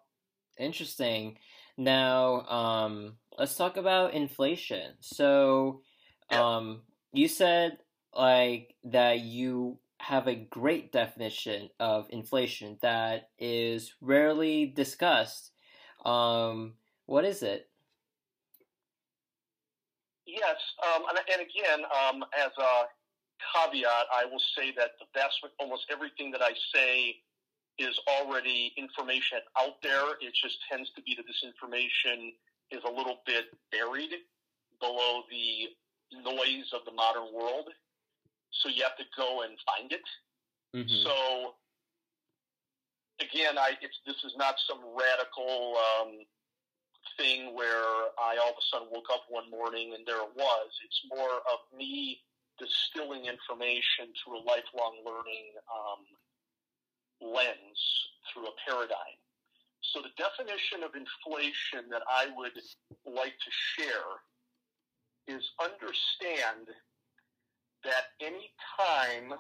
[0.59, 1.39] Interesting.
[1.77, 4.93] Now, um, let's talk about inflation.
[5.01, 5.83] So,
[6.31, 6.57] yeah.
[6.57, 6.83] um,
[7.13, 7.79] you said
[8.15, 15.53] like that you have a great definition of inflation that is rarely discussed.
[16.05, 16.75] Um,
[17.07, 17.69] what is it?
[20.27, 22.73] Yes, um, and, and, again, um, as a
[23.53, 27.17] caveat, I will say that the vast, almost everything that I say
[27.79, 30.15] is already information out there.
[30.21, 32.33] It just tends to be that this information
[32.71, 34.11] is a little bit buried
[34.81, 35.69] below the
[36.23, 37.69] noise of the modern world
[38.51, 40.07] so you have to go and find it.
[40.75, 41.03] Mm-hmm.
[41.03, 41.55] So
[43.21, 46.23] again, I it's this is not some radical um,
[47.19, 50.71] thing where I all of a sudden woke up one morning and there it was.
[50.85, 52.23] It's more of me
[52.59, 56.07] distilling information through a lifelong learning um,
[57.25, 57.81] lens,
[58.33, 59.19] through a paradigm.
[59.93, 62.53] So the definition of inflation that I would
[63.07, 64.23] like to share
[65.27, 66.69] is understand
[67.85, 69.39] that any time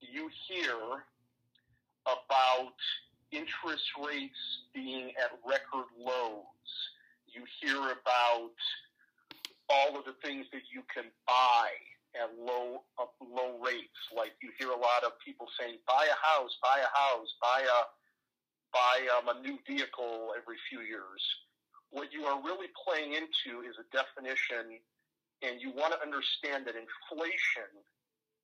[0.00, 1.04] you hear
[2.06, 2.74] about
[3.32, 4.38] interest rates
[4.74, 6.44] being at record lows.
[7.26, 8.56] You hear about
[9.68, 11.68] all of the things that you can buy
[12.20, 14.00] at low uh, low rates.
[14.14, 17.60] Like you hear a lot of people saying, "Buy a house, buy a house, buy
[17.62, 17.80] a
[18.74, 21.22] buy um, a new vehicle every few years."
[21.90, 24.76] What you are really playing into is a definition,
[25.40, 27.72] and you want to understand that inflation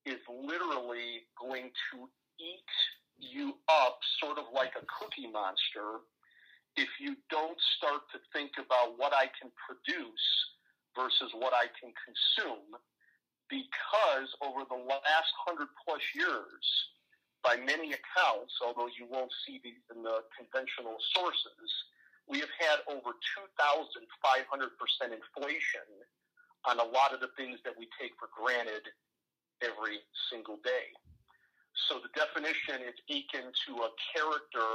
[0.06, 2.08] is literally going to
[2.40, 2.72] eat
[3.18, 6.04] you up, sort of like a cookie monster,
[6.76, 10.26] if you don't start to think about what I can produce
[10.96, 12.74] versus what I can consume
[13.54, 16.66] because over the last hundred plus years,
[17.46, 21.70] by many accounts, although you won't see these in the conventional sources,
[22.26, 24.00] we have had over 2,500%
[25.12, 25.88] inflation
[26.64, 28.82] on a lot of the things that we take for granted
[29.60, 30.00] every
[30.32, 30.88] single day.
[31.86, 34.70] So the definition is akin to a character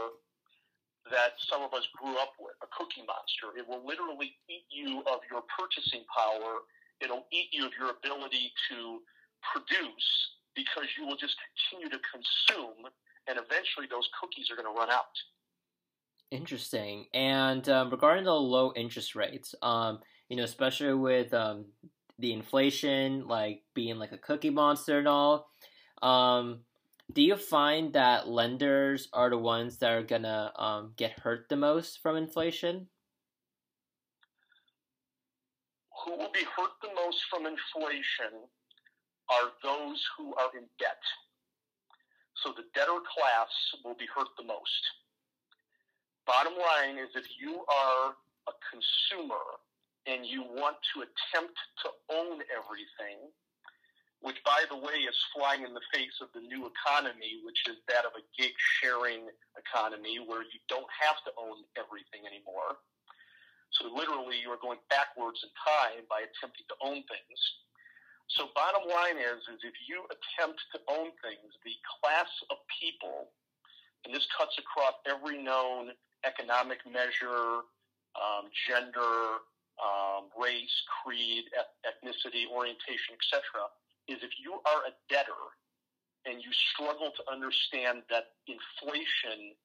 [1.10, 3.56] that some of us grew up with, a cookie monster.
[3.58, 6.62] It will literally eat you of your purchasing power.
[7.02, 9.00] It'll eat you of your ability to
[9.54, 10.10] produce
[10.56, 11.36] because you will just
[11.72, 12.86] continue to consume,
[13.28, 15.16] and eventually those cookies are going to run out.
[16.32, 17.06] Interesting.
[17.14, 21.66] And um, regarding the low interest rates, um, you know, especially with um,
[22.20, 25.50] the inflation, like being like a cookie monster and all,
[26.02, 26.60] um,
[27.12, 31.56] do you find that lenders are the ones that are gonna um, get hurt the
[31.56, 32.88] most from inflation?
[36.10, 38.50] Who will be hurt the most from inflation
[39.30, 41.06] are those who are in debt.
[42.42, 43.54] So the debtor class
[43.86, 44.82] will be hurt the most.
[46.26, 48.18] Bottom line is if you are
[48.50, 49.62] a consumer
[50.10, 51.54] and you want to attempt
[51.86, 53.30] to own everything,
[54.26, 57.78] which, by the way, is flying in the face of the new economy, which is
[57.86, 62.82] that of a gig sharing economy where you don't have to own everything anymore.
[63.72, 67.40] So, literally, you are going backwards in time by attempting to own things.
[68.34, 73.30] So, bottom line is, is if you attempt to own things, the class of people,
[74.06, 75.94] and this cuts across every known
[76.26, 77.66] economic measure,
[78.18, 79.46] um, gender,
[79.80, 81.46] um, race, creed,
[81.88, 83.70] ethnicity, orientation, etc.,
[84.08, 85.56] is if you are a debtor
[86.26, 89.56] and you struggle to understand that inflation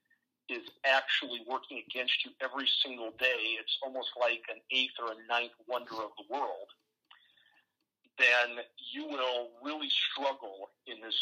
[0.48, 5.18] is actually working against you every single day, it's almost like an eighth or a
[5.28, 6.68] ninth wonder of the world,
[8.18, 8.60] then
[8.92, 11.16] you will really struggle in this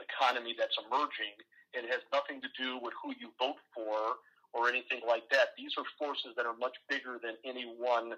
[0.00, 1.36] economy that's emerging.
[1.74, 4.18] It has nothing to do with who you vote for
[4.52, 5.54] or anything like that.
[5.56, 8.12] These are forces that are much bigger than any one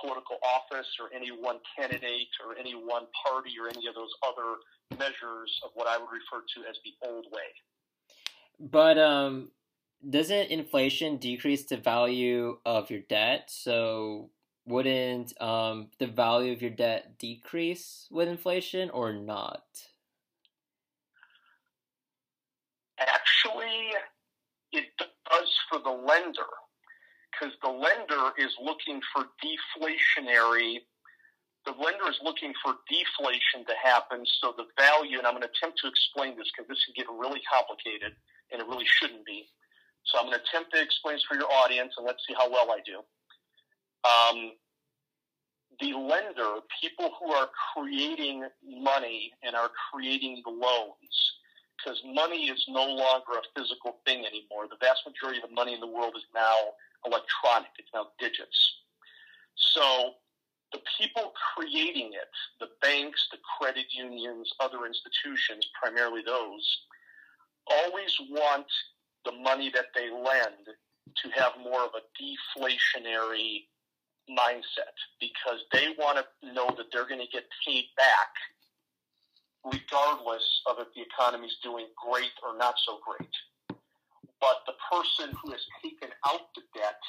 [0.00, 4.58] political office or any one candidate or any one party or any of those other
[4.98, 7.48] measures of what I would refer to as the old way.
[8.60, 9.50] But um,
[10.08, 13.48] doesn't inflation decrease the value of your debt?
[13.48, 14.30] So
[14.66, 19.64] wouldn't um, the value of your debt decrease with inflation or not?
[22.98, 23.90] Actually,
[24.72, 26.48] it does for the lender
[27.32, 30.78] because the lender is looking for deflationary.
[31.66, 35.18] The lender is looking for deflation to happen, so the value.
[35.18, 38.14] And I'm going to attempt to explain this because this can get really complicated,
[38.52, 39.48] and it really shouldn't be.
[40.04, 42.50] So I'm going to attempt to explain this for your audience, and let's see how
[42.50, 43.00] well I do.
[44.04, 44.52] Um,
[45.80, 51.32] the lender, people who are creating money and are creating the loans,
[51.78, 54.68] because money is no longer a physical thing anymore.
[54.68, 56.54] The vast majority of the money in the world is now
[57.04, 57.70] electronic.
[57.78, 58.74] It's now digits.
[59.56, 60.12] So
[60.72, 66.78] the people creating it, the banks, the credit unions, other institutions, primarily those,
[67.66, 68.66] always want
[69.24, 70.66] the money that they lend
[71.22, 73.64] to have more of a deflationary
[74.28, 78.32] mindset because they want to know that they're going to get paid back
[79.64, 83.32] regardless of if the economy is doing great or not so great
[84.44, 87.00] but the person who has taken out the debt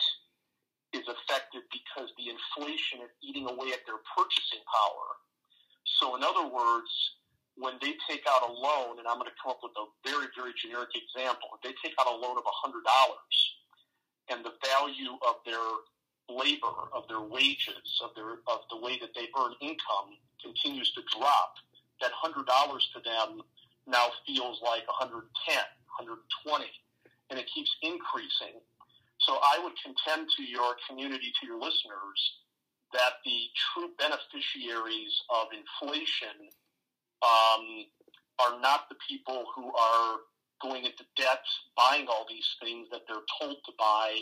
[0.95, 5.19] is affected because the inflation is eating away at their purchasing power.
[5.99, 6.91] So, in other words,
[7.57, 10.27] when they take out a loan, and I'm going to come up with a very,
[10.35, 12.75] very generic example, if they take out a loan of $100
[14.29, 15.67] and the value of their
[16.27, 21.01] labor, of their wages, of their of the way that they earn income continues to
[21.15, 21.55] drop,
[22.01, 23.41] that $100 to them
[23.87, 26.65] now feels like 110, 120
[27.29, 28.61] and it keeps increasing.
[29.19, 32.19] So I would contend to your community, to your listeners,
[32.93, 36.51] that the true beneficiaries of inflation
[37.25, 37.85] um,
[38.39, 40.17] are not the people who are
[40.61, 41.43] going into debt,
[41.75, 44.15] buying all these things that they're told to buy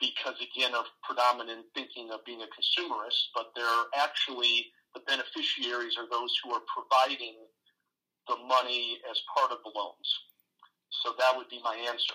[0.00, 6.08] because, again, of predominant thinking of being a consumerist, but they're actually the beneficiaries are
[6.10, 7.34] those who are providing
[8.28, 10.18] the money as part of the loans.
[11.02, 12.14] So that would be my answer.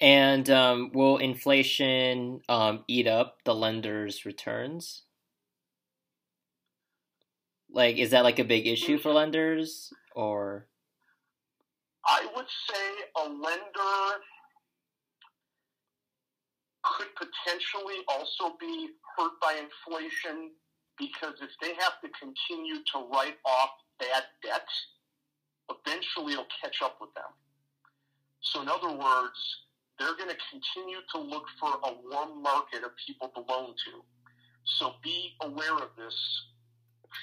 [0.00, 5.02] And um, will inflation um, eat up the lender's returns?
[7.72, 10.66] Like, is that like a big issue for lenders, or?
[12.04, 14.20] I would say a lender
[16.82, 20.50] could potentially also be hurt by inflation
[20.98, 24.66] because if they have to continue to write off bad debt,
[25.70, 27.32] eventually it'll catch up with them.
[28.40, 29.38] So, in other words,
[29.98, 34.02] they're going to continue to look for a warm market of people to loan to.
[34.78, 36.16] So, be aware of this,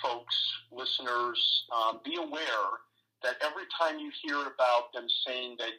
[0.01, 0.35] folks,
[0.71, 1.65] listeners.
[1.73, 2.81] Um, be aware
[3.23, 5.73] that every time you hear about them saying that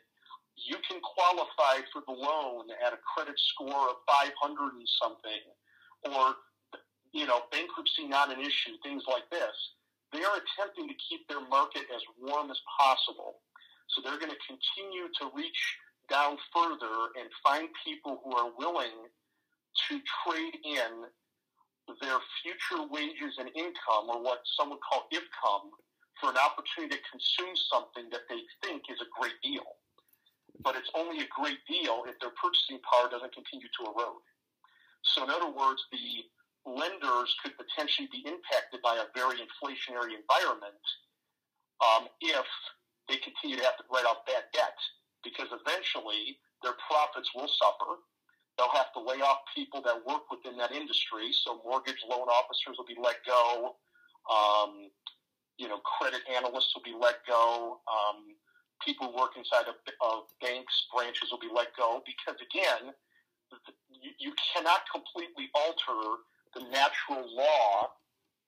[0.56, 4.34] you can qualify for the loan at a credit score of 500
[4.74, 5.42] and something,
[6.10, 6.34] or
[7.12, 9.54] you know, bankruptcy not an issue, things like this.
[10.12, 13.40] They are attempting to keep their market as warm as possible.
[13.88, 15.62] So they're going to continue to reach
[16.10, 19.08] down further and find people who are willing
[19.88, 21.08] to trade in
[22.00, 25.72] their future wages and income, or what some would call IFCOM,
[26.20, 29.78] for an opportunity to consume something that they think is a great deal.
[30.60, 34.26] But it's only a great deal if their purchasing power doesn't continue to erode.
[35.14, 36.26] So, in other words, the
[36.66, 40.84] lenders could potentially be impacted by a very inflationary environment
[41.80, 42.48] um, if
[43.08, 44.76] they continue to have to write off bad debt
[45.24, 48.02] because eventually their profits will suffer.
[48.58, 51.30] They'll have to lay off people that work within that industry.
[51.32, 53.76] So mortgage loan officers will be let go.
[54.28, 54.90] Um,
[55.58, 57.78] you know, credit analysts will be let go.
[57.86, 58.34] Um,
[58.84, 62.92] people who work inside of, of banks branches will be let go because again,
[63.90, 66.22] you, you cannot completely alter
[66.54, 67.90] the natural law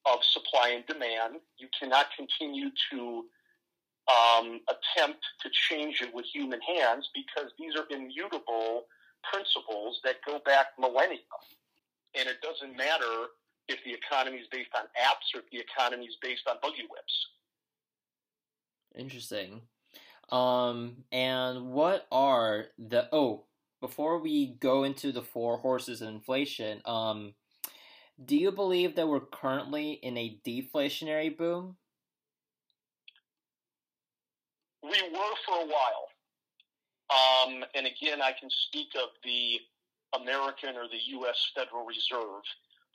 [0.07, 1.37] of supply and demand.
[1.59, 3.25] You cannot continue to
[4.09, 8.85] um, attempt to change it with human hands because these are immutable
[9.31, 11.19] principles that go back millennia.
[12.15, 13.31] And it doesn't matter
[13.69, 16.87] if the economy is based on apps or if the economy is based on buggy
[16.91, 17.27] whips.
[18.97, 19.63] Interesting.
[20.31, 23.45] Um, and what are the oh
[23.81, 27.35] before we go into the four horses of inflation, um,
[28.23, 31.77] do you believe that we're currently in a deflationary boom?
[34.83, 36.10] We were for a while.
[37.11, 39.59] Um, and again, I can speak of the
[40.15, 41.51] American or the U.S.
[41.55, 42.43] Federal Reserve.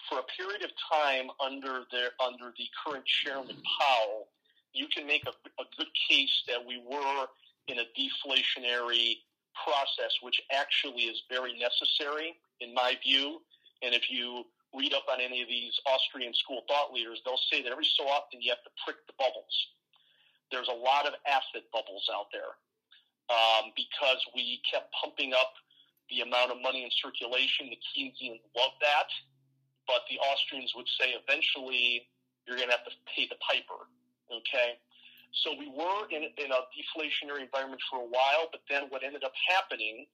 [0.09, 4.27] For a period of time under their under the current Chairman Powell,
[4.73, 7.25] you can make a, a good case that we were
[7.67, 9.17] in a deflationary
[9.63, 13.41] process, which actually is very necessary in my view.
[13.81, 14.45] And if you
[14.75, 18.03] read up on any of these Austrian school thought leaders, they'll say that every so
[18.07, 19.67] often you have to prick the bubbles.
[20.51, 22.55] There's a lot of asset bubbles out there
[23.29, 25.53] um, because we kept pumping up
[26.09, 27.69] the amount of money in circulation.
[27.69, 29.09] The Keynesians love that,
[29.87, 32.07] but the Austrians would say eventually
[32.45, 33.89] you're going to have to pay the piper.
[34.29, 34.77] Okay,
[35.43, 39.23] so we were in, in a deflationary environment for a while, but then what ended
[39.23, 40.05] up happening,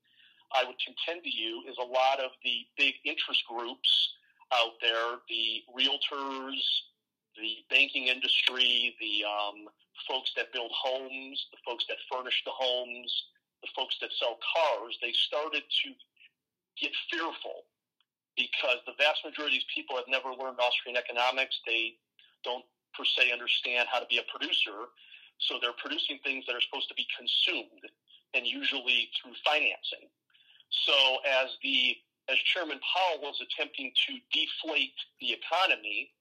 [0.51, 4.15] I would contend to you, is a lot of the big interest groups
[4.53, 6.59] out there, the realtors,
[7.37, 9.67] the banking industry, the um,
[10.07, 13.11] folks that build homes, the folks that furnish the homes,
[13.61, 15.89] the folks that sell cars, they started to
[16.79, 17.67] get fearful
[18.35, 21.59] because the vast majority of these people have never learned Austrian economics.
[21.65, 21.95] They
[22.43, 22.65] don't
[22.97, 24.89] per se understand how to be a producer.
[25.37, 27.85] So they're producing things that are supposed to be consumed
[28.33, 30.07] and usually through financing.
[30.87, 31.97] So as the
[32.29, 36.13] as Chairman Powell was attempting to deflate the economy,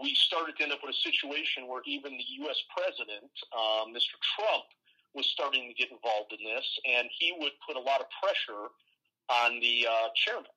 [0.00, 2.56] we started to end up with a situation where even the U.S.
[2.72, 4.16] president, um, Mr.
[4.36, 4.64] Trump,
[5.12, 8.72] was starting to get involved in this, and he would put a lot of pressure
[9.28, 10.48] on the uh, chairman.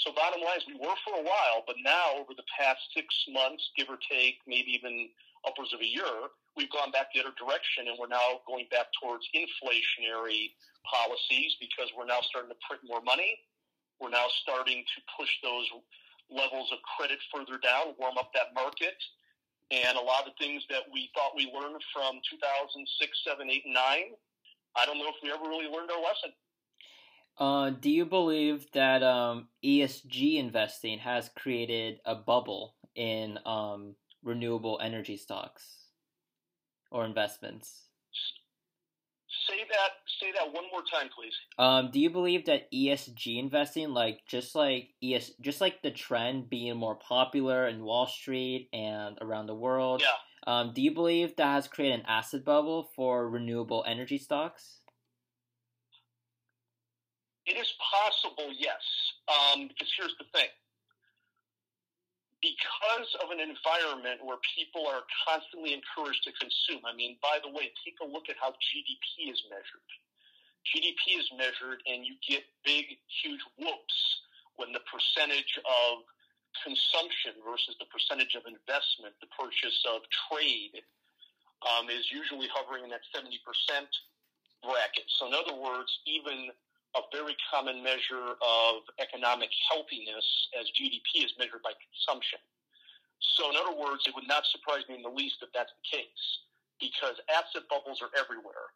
[0.00, 3.12] So, bottom line is, we were for a while, but now over the past six
[3.28, 5.10] months, give or take, maybe even
[5.44, 8.88] upwards of a year, we've gone back the other direction, and we're now going back
[8.96, 10.56] towards inflationary
[10.88, 13.36] policies because we're now starting to print more money
[14.00, 15.66] we're now starting to push those
[16.30, 18.96] levels of credit further down, warm up that market.
[19.70, 23.74] And a lot of things that we thought we learned from 2006, 7, 8, 9,
[24.76, 26.32] I don't know if we ever really learned our lesson.
[27.38, 34.78] Uh, do you believe that um, ESG investing has created a bubble in um, renewable
[34.82, 35.86] energy stocks
[36.90, 37.84] or investments?
[39.48, 39.90] Say that.
[40.20, 41.34] Say that one more time, please.
[41.58, 46.48] Um, do you believe that ESG investing, like just like ES, just like the trend
[46.48, 50.02] being more popular in Wall Street and around the world?
[50.02, 50.16] Yeah.
[50.46, 54.78] Um, do you believe that has created an asset bubble for renewable energy stocks?
[57.44, 58.80] It is possible, yes.
[59.28, 60.48] Um, because here's the thing
[62.40, 66.86] because of an environment where people are constantly encouraged to consume.
[66.86, 69.88] I mean, by the way, take a look at how GDP is measured.
[70.66, 73.98] GDP is measured, and you get big, huge whoops
[74.56, 76.06] when the percentage of
[76.62, 80.82] consumption versus the percentage of investment, the purchase of trade,
[81.66, 83.34] um, is usually hovering in that 70%
[84.62, 85.06] bracket.
[85.18, 86.50] So, in other words, even
[86.96, 90.24] a very common measure of economic healthiness
[90.58, 92.40] as GDP is measured by consumption.
[93.36, 95.84] So, in other words, it would not surprise me in the least if that's the
[95.84, 96.24] case
[96.80, 98.72] because asset bubbles are everywhere.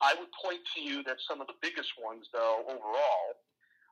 [0.00, 3.38] I would point to you that some of the biggest ones, though, overall,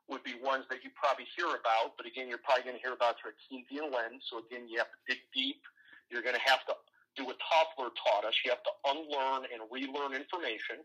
[0.08, 2.96] would be ones that you probably hear about, but again, you're probably going to hear
[2.96, 4.26] about through a Keynesian lens.
[4.26, 5.62] So, again, you have to dig deep.
[6.10, 6.74] You're going to have to
[7.14, 8.34] do what Toffler taught us.
[8.42, 10.82] You have to unlearn and relearn information.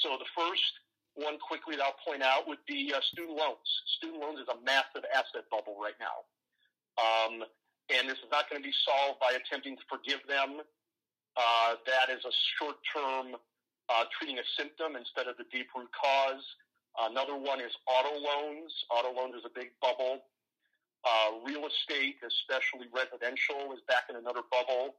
[0.00, 0.72] So, the first
[1.14, 3.66] one quickly that I'll point out would be uh, student loans.
[3.98, 6.24] Student loans is a massive asset bubble right now.
[6.98, 7.44] Um,
[7.90, 10.62] and this is not going to be solved by attempting to forgive them.
[11.36, 13.34] Uh, that is a short term
[13.90, 16.44] uh, treating a symptom instead of the deep root cause.
[16.98, 18.70] Another one is auto loans.
[18.90, 20.22] Auto loans is a big bubble.
[21.02, 24.94] Uh, real estate, especially residential, is back in another bubble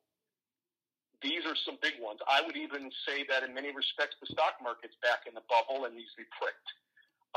[1.21, 2.19] these are some big ones.
[2.25, 5.85] I would even say that in many respects, the stock market's back in the bubble
[5.85, 6.69] and needs to be pricked.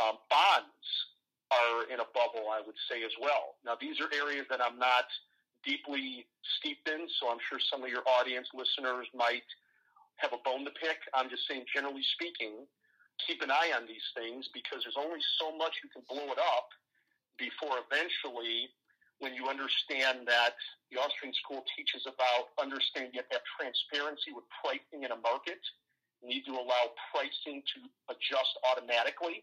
[0.00, 0.88] Um, bonds
[1.52, 3.60] are in a bubble, I would say as well.
[3.62, 5.06] Now, these are areas that I'm not
[5.62, 6.24] deeply
[6.60, 9.46] steeped in, so I'm sure some of your audience listeners might
[10.16, 10.98] have a bone to pick.
[11.12, 12.64] I'm just saying, generally speaking,
[13.26, 16.40] keep an eye on these things because there's only so much you can blow it
[16.40, 16.72] up
[17.36, 18.70] before eventually
[19.24, 20.52] when you understand that
[20.92, 25.20] the Austrian school teaches about understanding you have to have transparency with pricing in a
[25.24, 25.64] market.
[26.20, 27.78] You need to allow pricing to
[28.12, 29.40] adjust automatically.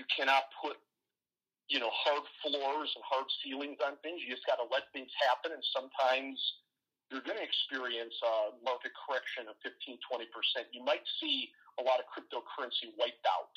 [0.00, 0.80] You cannot put,
[1.68, 4.24] you know, hard floors and hard ceilings on things.
[4.24, 5.52] You just got to let things happen.
[5.52, 6.40] And sometimes
[7.12, 10.72] you're going to experience a market correction of 15, 20%.
[10.72, 13.52] You might see a lot of cryptocurrency wiped out.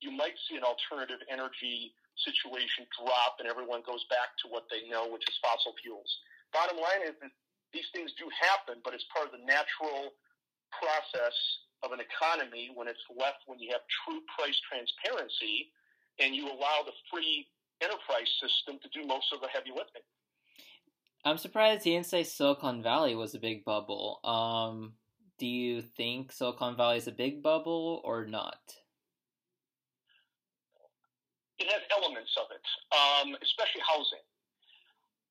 [0.00, 1.94] You might see an alternative energy
[2.26, 6.10] situation drop and everyone goes back to what they know, which is fossil fuels.
[6.54, 7.30] Bottom line is that
[7.72, 10.14] these things do happen, but it's part of the natural
[10.72, 11.36] process
[11.82, 15.70] of an economy when it's left when you have true price transparency
[16.18, 17.46] and you allow the free
[17.82, 20.02] enterprise system to do most of the heavy lifting.
[21.24, 24.20] I'm surprised he didn't say Silicon Valley was a big bubble.
[24.24, 24.94] Um,
[25.38, 28.58] do you think Silicon Valley is a big bubble or not?
[31.58, 34.22] It has elements of it, um, especially housing.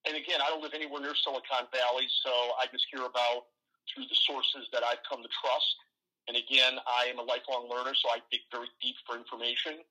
[0.08, 3.52] And again, I don't live anywhere near Silicon Valley, so I just hear about
[3.88, 5.76] through the sources that I've come to trust.
[6.28, 9.84] And again, I am a lifelong learner, so I dig very deep for information.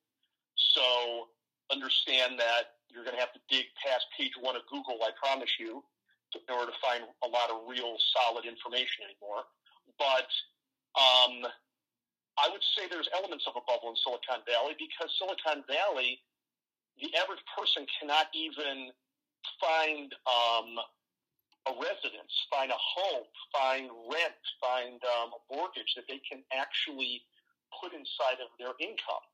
[0.57, 1.32] So
[1.72, 5.57] understand that you're going to have to dig past page one of Google, I promise
[5.59, 5.82] you,
[6.37, 9.49] in order to find a lot of real solid information anymore.
[9.97, 10.28] But
[10.97, 11.49] um,
[12.37, 16.20] I would say there's elements of a bubble in Silicon Valley because Silicon Valley,
[17.01, 18.93] the average person cannot even
[19.61, 20.76] find um,
[21.66, 27.24] a residence, find a home, find rent, find um, a mortgage that they can actually
[27.80, 29.24] put inside of their income.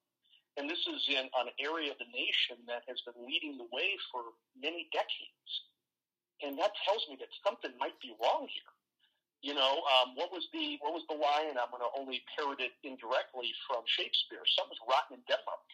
[0.56, 3.96] And this is in an area of the nation that has been leading the way
[4.12, 5.50] for many decades.
[6.44, 8.72] And that tells me that something might be wrong here.
[9.42, 11.58] You know, um, what was the what was the line?
[11.58, 14.46] I'm going to only parrot it indirectly from Shakespeare.
[14.54, 15.66] Something's rotten in Denmark.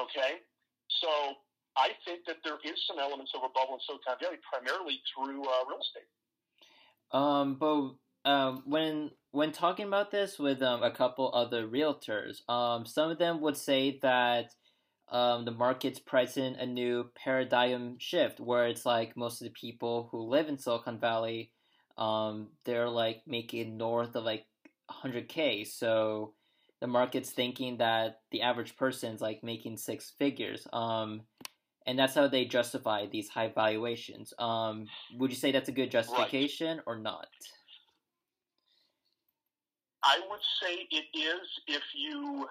[0.00, 0.40] Okay,
[0.88, 1.36] so
[1.76, 5.44] I think that there is some elements of a bubble in Silicon Valley, primarily through
[5.44, 6.08] uh, real estate.
[7.12, 7.94] Um, but
[8.24, 13.18] um, when when talking about this with um, a couple other realtors, um, some of
[13.18, 14.54] them would say that
[15.10, 20.08] um, the market's pricing a new paradigm shift, where it's like most of the people
[20.10, 21.52] who live in Silicon Valley
[21.96, 24.44] um, they're like making north of like
[24.90, 25.66] 100k.
[25.66, 26.34] So
[26.80, 30.66] the market's thinking that the average person's like making six figures.
[30.72, 31.22] Um,
[31.86, 34.32] and that's how they justify these high valuations.
[34.38, 34.86] Um,
[35.18, 36.84] would you say that's a good justification right.
[36.86, 37.28] or not?
[40.02, 42.46] I would say it is if you.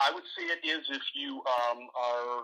[0.00, 2.42] I would say it is if you um, are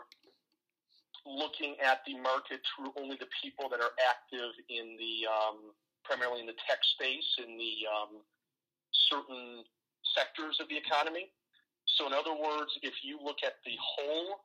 [1.26, 5.72] looking at the market through only the people that are active in the um,
[6.04, 8.20] primarily in the tech space, in the um,
[9.08, 9.64] certain
[10.14, 11.32] sectors of the economy.
[11.84, 14.44] So, in other words, if you look at the whole,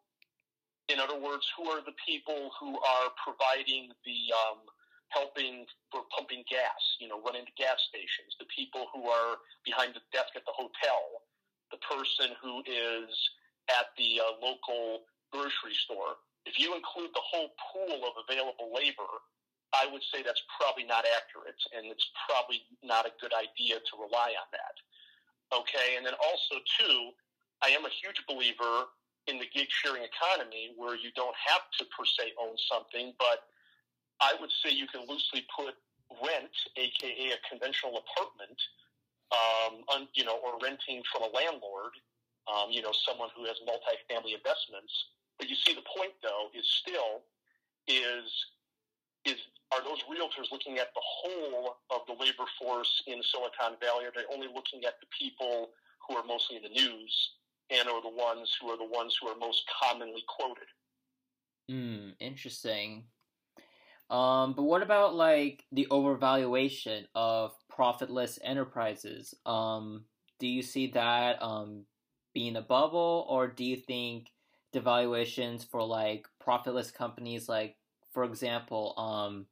[0.88, 4.64] in other words, who are the people who are providing the um,
[5.10, 9.94] helping for pumping gas, you know, running the gas stations, the people who are behind
[9.94, 11.24] the desk at the hotel,
[11.72, 13.10] the person who is
[13.70, 16.18] at the uh, local grocery store.
[16.46, 19.10] If you include the whole pool of available labor,
[19.74, 23.94] I would say that's probably not accurate, and it's probably not a good idea to
[24.02, 24.76] rely on that.
[25.54, 27.12] Okay, and then also too,
[27.62, 28.90] I am a huge believer
[29.28, 33.46] in the gig sharing economy where you don't have to per se own something, but
[34.22, 35.76] I would say you can loosely put
[36.18, 38.58] rent, aka a conventional apartment,
[39.32, 41.94] um, un, you know, or renting from a landlord,
[42.50, 44.94] um, you know, someone who has multifamily investments.
[45.40, 47.24] But you see, the point though is still
[47.88, 48.28] is
[49.26, 49.40] is
[49.72, 54.06] are those realtors looking at the whole of the labor force in Silicon Valley?
[54.06, 55.70] Are they only looking at the people
[56.08, 57.32] who are mostly in the news
[57.70, 60.68] and are the ones who are the ones who are most commonly quoted?
[61.70, 63.06] Hmm, interesting.
[64.10, 69.36] Um, but what about like the overvaluation of profitless enterprises?
[69.46, 70.06] Um,
[70.40, 71.86] do you see that um,
[72.34, 74.30] being a bubble, or do you think
[74.72, 77.76] the valuations for like profitless companies, like
[78.12, 79.46] for example, um,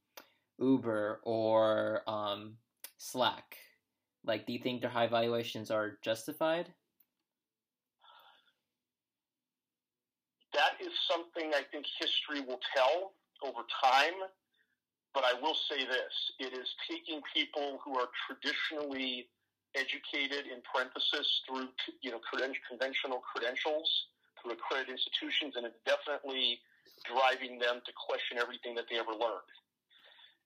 [0.59, 2.53] Uber or um,
[2.97, 3.57] Slack,
[4.25, 6.73] like do you think their high valuations are justified?
[10.53, 13.13] That is something I think history will tell
[13.43, 14.13] over time.
[15.13, 19.29] But I will say this it is taking people who are traditionally
[19.75, 21.69] educated, in parenthesis, through
[22.01, 22.19] you know
[22.69, 23.89] conventional credentials,
[24.47, 26.63] through accredited institutions, and it's definitely
[27.03, 29.51] driving them to question everything that they ever learned.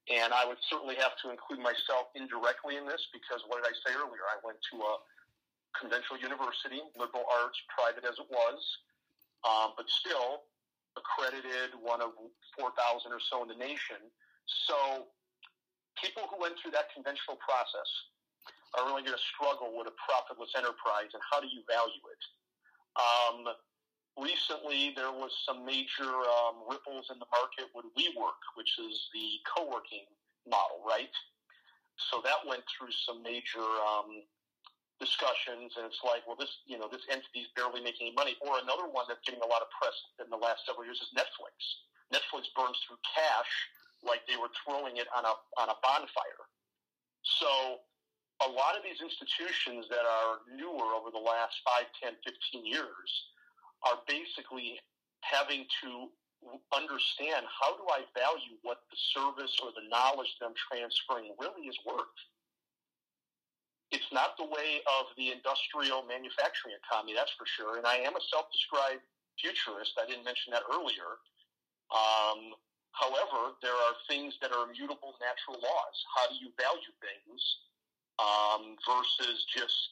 [0.09, 3.75] And I would certainly have to include myself indirectly in this because what did I
[3.85, 4.25] say earlier?
[4.25, 4.93] I went to a
[5.77, 8.59] conventional university, liberal arts, private as it was,
[9.45, 10.49] um, but still
[10.97, 12.17] accredited, one of
[12.57, 12.73] 4,000
[13.13, 14.01] or so in the nation.
[14.67, 15.07] So
[16.01, 17.87] people who went through that conventional process
[18.75, 22.23] are really going to struggle with a profitless enterprise and how do you value it?
[22.99, 23.47] Um,
[24.19, 29.39] recently, there was some major um, ripples in the market with WeWork, which is the
[29.47, 30.07] co-working
[30.47, 31.13] model, right?
[32.09, 34.25] So that went through some major um,
[34.97, 38.35] discussions, and it's like, well, this you know this entity is barely making any money.
[38.41, 41.13] Or another one that's getting a lot of press in the last several years is
[41.13, 41.53] Netflix.
[42.09, 43.51] Netflix burns through cash
[44.01, 46.45] like they were throwing it on a on a bonfire.
[47.21, 47.85] So
[48.41, 53.09] a lot of these institutions that are newer over the last 5, 10, 15 years
[53.87, 54.79] are basically
[55.21, 56.09] having to
[56.73, 61.69] understand how do I value what the service or the knowledge that I'm transferring really
[61.69, 62.17] is worth.
[63.91, 67.77] It's not the way of the industrial manufacturing economy, that's for sure.
[67.77, 69.03] And I am a self-described
[69.37, 69.99] futurist.
[70.01, 71.19] I didn't mention that earlier.
[71.91, 72.55] Um,
[72.91, 75.97] However, there are things that are immutable natural laws.
[76.15, 77.41] How do you value things
[78.19, 79.89] um, versus just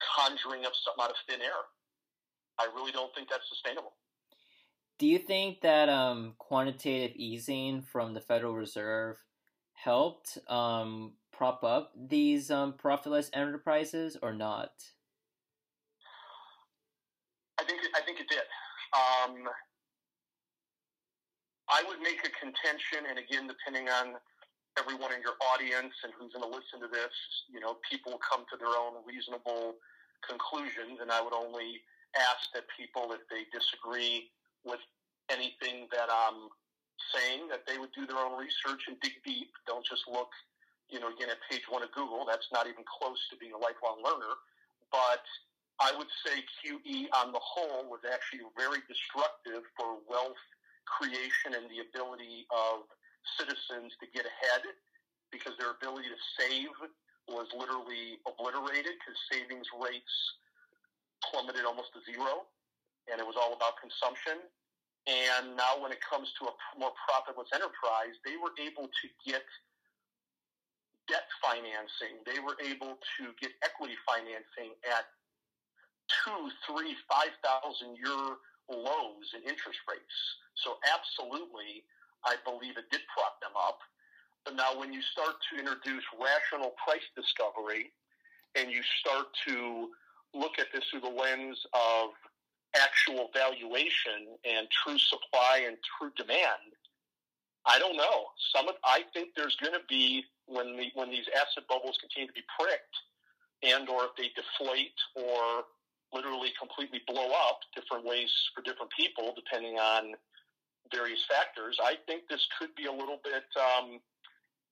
[0.00, 1.68] conjuring up something out of thin air?
[2.60, 3.94] I really don't think that's sustainable.
[4.98, 9.16] Do you think that um, quantitative easing from the Federal Reserve
[9.72, 14.72] helped um, prop up these um, profitless enterprises or not?
[17.58, 18.44] I think I think it did.
[18.92, 19.48] Um,
[21.70, 24.20] I would make a contention, and again, depending on
[24.78, 27.14] everyone in your audience and who's going to listen to this,
[27.48, 29.80] you know, people come to their own reasonable
[30.28, 31.80] conclusions, and I would only
[32.16, 34.30] ask that people, if they disagree
[34.64, 34.82] with
[35.30, 36.50] anything that I'm
[37.14, 39.50] saying, that they would do their own research and dig deep.
[39.66, 40.30] Don't just look,
[40.90, 42.26] you know, again at page one of Google.
[42.26, 44.34] That's not even close to being a lifelong learner.
[44.90, 45.24] But
[45.80, 50.40] I would say QE on the whole was actually very destructive for wealth
[50.84, 52.84] creation and the ability of
[53.38, 54.66] citizens to get ahead
[55.30, 56.74] because their ability to save
[57.30, 60.16] was literally obliterated because savings rates
[61.28, 62.48] plummeted almost to zero
[63.10, 64.38] and it was all about consumption.
[65.08, 69.42] And now, when it comes to a more profitless enterprise, they were able to get
[71.08, 72.20] debt financing.
[72.28, 75.08] They were able to get equity financing at
[76.06, 80.16] two, three, five thousand year lows in interest rates.
[80.54, 81.82] So absolutely,
[82.22, 83.80] I believe it did prop them up.
[84.44, 87.90] But now when you start to introduce rational price discovery
[88.54, 89.90] and you start to
[90.34, 92.10] look at this through the lens of
[92.76, 96.74] actual valuation and true supply and true demand,
[97.66, 98.26] I don't know.
[98.54, 102.26] Some of, I think there's going to be when the when these asset bubbles continue
[102.26, 102.96] to be pricked,
[103.62, 105.64] and or if they deflate or
[106.12, 110.14] literally completely blow up different ways for different people depending on
[110.92, 111.78] various factors.
[111.82, 114.00] I think this could be a little bit, um,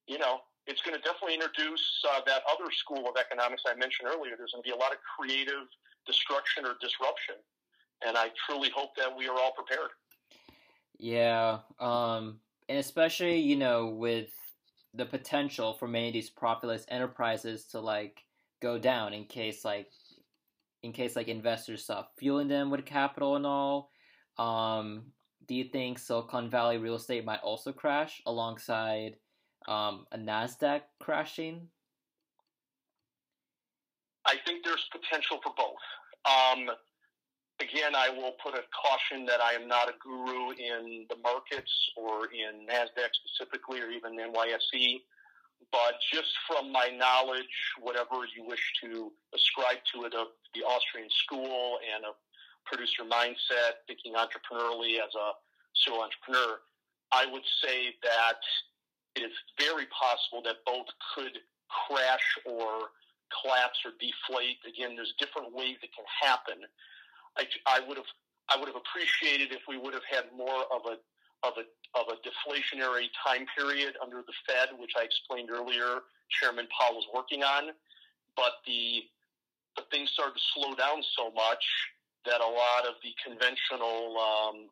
[0.07, 4.07] you know, it's going to definitely introduce uh, that other school of economics I mentioned
[4.07, 4.35] earlier.
[4.37, 5.67] There's going to be a lot of creative
[6.05, 7.35] destruction or disruption,
[8.05, 9.89] and I truly hope that we are all prepared.
[10.99, 12.39] Yeah, um,
[12.69, 14.29] and especially you know with
[14.93, 18.23] the potential for many of these profitless enterprises to like
[18.61, 19.87] go down in case like
[20.83, 23.89] in case like investors stop fueling them with capital and all.
[24.37, 25.11] Um,
[25.47, 29.15] do you think Silicon Valley real estate might also crash alongside
[29.67, 31.67] um, a Nasdaq crashing?
[34.25, 35.83] I think there's potential for both.
[36.25, 36.69] Um,
[37.59, 41.71] again, I will put a caution that I am not a guru in the markets
[41.97, 45.01] or in NASDAQ specifically or even NYSE.
[45.71, 47.51] But just from my knowledge,
[47.81, 52.13] whatever you wish to ascribe to it of the Austrian school and a
[52.65, 55.31] producer mindset, thinking entrepreneurially as a
[55.75, 56.59] serial entrepreneur,
[57.11, 58.41] I would say that
[59.21, 62.95] it is very possible that both could crash or
[63.29, 64.57] collapse or deflate.
[64.65, 66.63] Again, there's different ways it can happen.
[67.37, 68.09] I, I would have
[68.49, 70.97] I would have appreciated if we would have had more of a
[71.45, 71.65] of a
[71.97, 76.01] of a deflationary time period under the Fed, which I explained earlier.
[76.29, 77.71] Chairman Powell was working on,
[78.35, 79.03] but the
[79.75, 81.63] the things started to slow down so much
[82.25, 84.69] that a lot of the conventional um,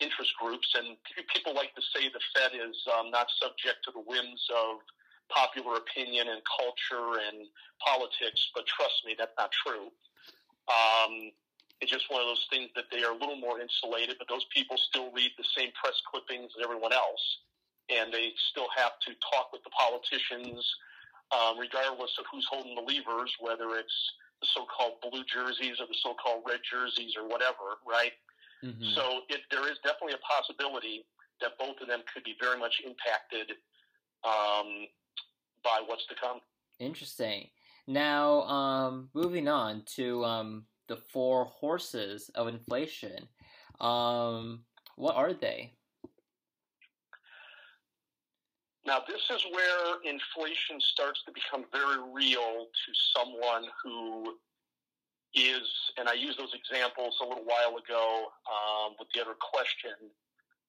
[0.00, 0.96] interest groups and
[1.32, 4.84] people like to say the Fed is um, not subject to the whims of
[5.28, 7.48] popular opinion and culture and
[7.80, 9.90] politics, but trust me, that's not true.
[10.68, 11.32] Um,
[11.80, 14.46] it's just one of those things that they are a little more insulated, but those
[14.54, 17.24] people still read the same press clippings as everyone else,
[17.90, 20.64] and they still have to talk with the politicians,
[21.32, 23.98] um, regardless of who's holding the levers, whether it's
[24.40, 28.12] the so-called blue jerseys or the so-called red jerseys or whatever, right?
[28.64, 28.94] Mm-hmm.
[28.94, 31.04] So it, there is definitely a possibility
[31.40, 33.52] that both of them could be very much impacted
[34.24, 34.86] um,
[35.62, 36.40] by what's to come.
[36.78, 37.48] Interesting.
[37.86, 43.28] Now, um, moving on to um, the four horses of inflation.
[43.80, 44.64] Um,
[44.96, 45.72] what are they?
[48.86, 54.36] Now, this is where inflation starts to become very real to someone who
[55.36, 55.68] is,
[56.00, 59.94] and I used those examples a little while ago um, with the other question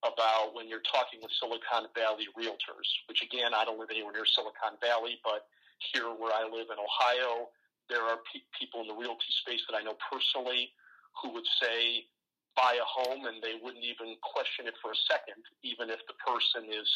[0.04, 4.28] about when you're talking with Silicon Valley realtors, which again, I don't live anywhere near
[4.28, 5.48] Silicon Valley, but
[5.80, 7.50] here where I live in Ohio,
[7.90, 10.76] there are pe- people in the realty space that I know personally
[11.24, 12.06] who would say
[12.54, 16.18] buy a home and they wouldn't even question it for a second, even if the
[16.20, 16.90] person is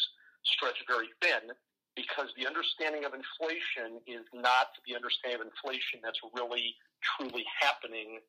[0.44, 1.54] stretched very thin,
[1.94, 8.20] because the understanding of inflation is not the understanding of inflation that's really truly happening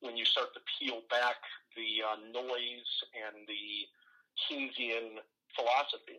[0.00, 1.38] when you start to peel back
[1.76, 3.86] the uh, noise and the
[4.36, 5.22] Keynesian
[5.54, 6.18] philosophy.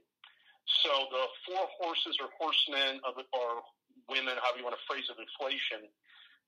[0.82, 3.62] So the four horses or horsemen of, or
[4.10, 5.92] women, however you want to phrase it, inflation,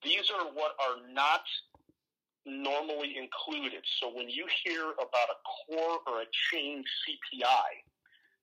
[0.04, 1.44] these are what are not
[2.46, 3.84] normally included.
[4.00, 7.84] So when you hear about a core or a chain CPI,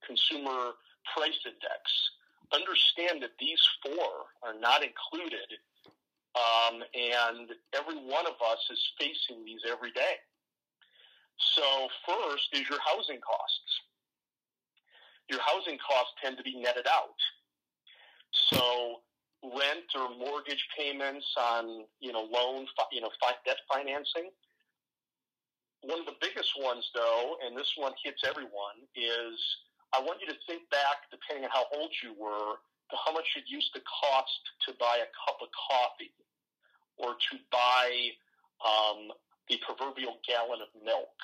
[0.07, 0.77] consumer
[1.15, 1.83] price index,
[2.53, 5.59] understand that these four are not included.
[6.35, 10.19] Um, and every one of us is facing these every day.
[11.55, 13.73] So first is your housing costs.
[15.31, 17.19] Your housing costs tend to be netted out.
[18.51, 19.01] So
[19.43, 23.11] rent or mortgage payments on you know loan you know
[23.47, 24.31] debt financing.
[25.83, 29.37] One of the biggest ones, though, and this one hits everyone, is
[29.95, 32.59] I want you to think back, depending on how old you were,
[32.91, 36.13] to how much it used to cost to buy a cup of coffee
[36.99, 38.11] or to buy
[38.63, 39.11] um,
[39.49, 41.15] the proverbial gallon of milk,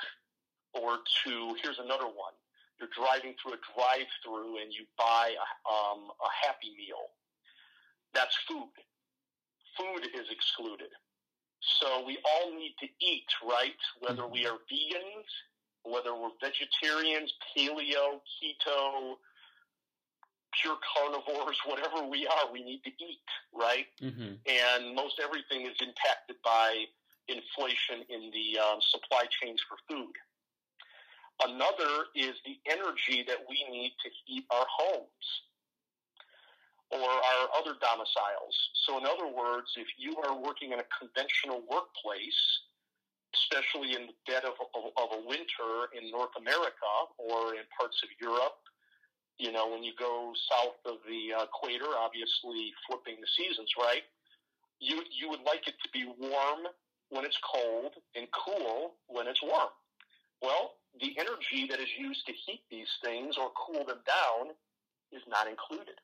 [0.75, 2.35] or to here's another one.
[2.79, 7.13] You're driving through a drive-through and you buy a, um, a Happy Meal
[8.15, 8.73] that's food.
[9.79, 10.91] Food is excluded.
[11.61, 13.79] So we all need to eat, right?
[14.01, 15.31] Whether we are vegans,
[15.85, 19.17] whether we're vegetarians, paleo, keto,
[20.61, 23.87] pure carnivores, whatever we are, we need to eat, right?
[24.03, 24.35] Mm-hmm.
[24.47, 26.85] And most everything is impacted by
[27.29, 30.13] inflation in the um, supply chains for food.
[31.43, 35.27] Another is the energy that we need to heat our homes
[36.91, 38.57] or our other domiciles.
[38.85, 42.61] So, in other words, if you are working in a conventional workplace,
[43.35, 48.03] especially in the dead of, of, of a winter in North America or in parts
[48.03, 48.59] of Europe,
[49.39, 54.05] you know, when you go south of the uh, equator, obviously flipping the seasons, right?
[54.81, 56.67] you you would like it to be warm
[57.11, 59.69] when it's cold and cool when it's warm.
[60.43, 64.57] Well, the energy that is used to heat these things or cool them down
[65.13, 66.01] is not included.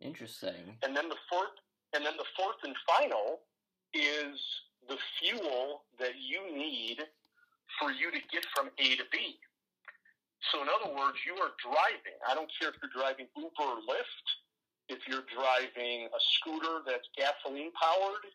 [0.00, 0.78] Interesting.
[0.82, 1.54] And then the fourth
[1.94, 3.40] and then the fourth and final
[3.92, 4.40] is
[4.88, 6.98] the fuel that you need
[7.80, 9.38] for you to get from A to B.
[10.52, 12.18] So in other words, you are driving.
[12.28, 14.26] I don't care if you're driving Uber or Lyft,
[14.88, 18.28] if you're driving a scooter that's gasoline powered,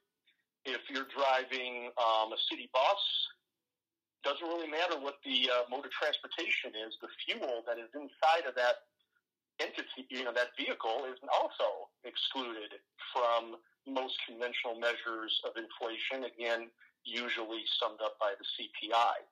[0.66, 3.04] if you're driving um, a city bus,
[4.24, 6.98] doesn't really matter what the uh, mode of transportation is.
[7.00, 8.90] The fuel that is inside of that
[9.62, 12.82] entity, you know, that vehicle is also excluded
[13.14, 13.56] from
[13.88, 16.28] most conventional measures of inflation.
[16.28, 16.68] Again,
[17.06, 19.24] usually summed up by the CPI.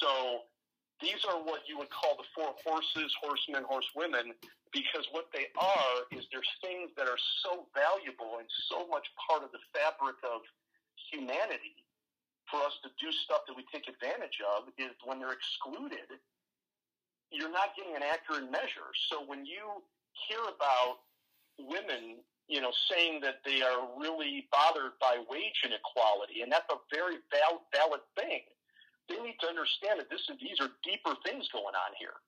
[0.00, 0.46] So
[1.00, 4.32] these are what you would call the four horses, horsemen, horsewomen,
[4.72, 9.44] because what they are is there's things that are so valuable and so much part
[9.44, 10.40] of the fabric of
[11.12, 11.76] humanity
[12.50, 16.06] for us to do stuff that we take advantage of is when they're excluded,
[17.30, 18.94] you're not getting an accurate measure.
[19.10, 19.82] So when you
[20.28, 21.02] hear about
[21.58, 26.78] women, you know, saying that they are really bothered by wage inequality, and that's a
[26.94, 28.46] very val- valid thing,
[29.10, 32.18] they need to understand that this is, these are deeper things going on here.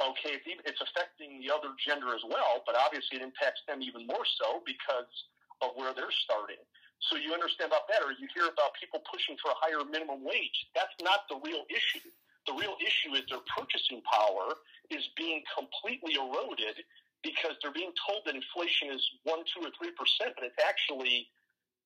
[0.00, 4.24] Okay, it's affecting the other gender as well, but obviously it impacts them even more
[4.40, 5.12] so because
[5.60, 6.60] of where they're starting.
[7.08, 10.24] So you understand about that, or you hear about people pushing for a higher minimum
[10.24, 10.68] wage.
[10.72, 12.08] That's not the real issue.
[12.48, 14.56] The real issue is their purchasing power
[14.88, 16.80] is being completely eroded
[17.22, 21.28] because they're being told that inflation is one, two, or three percent, but it's actually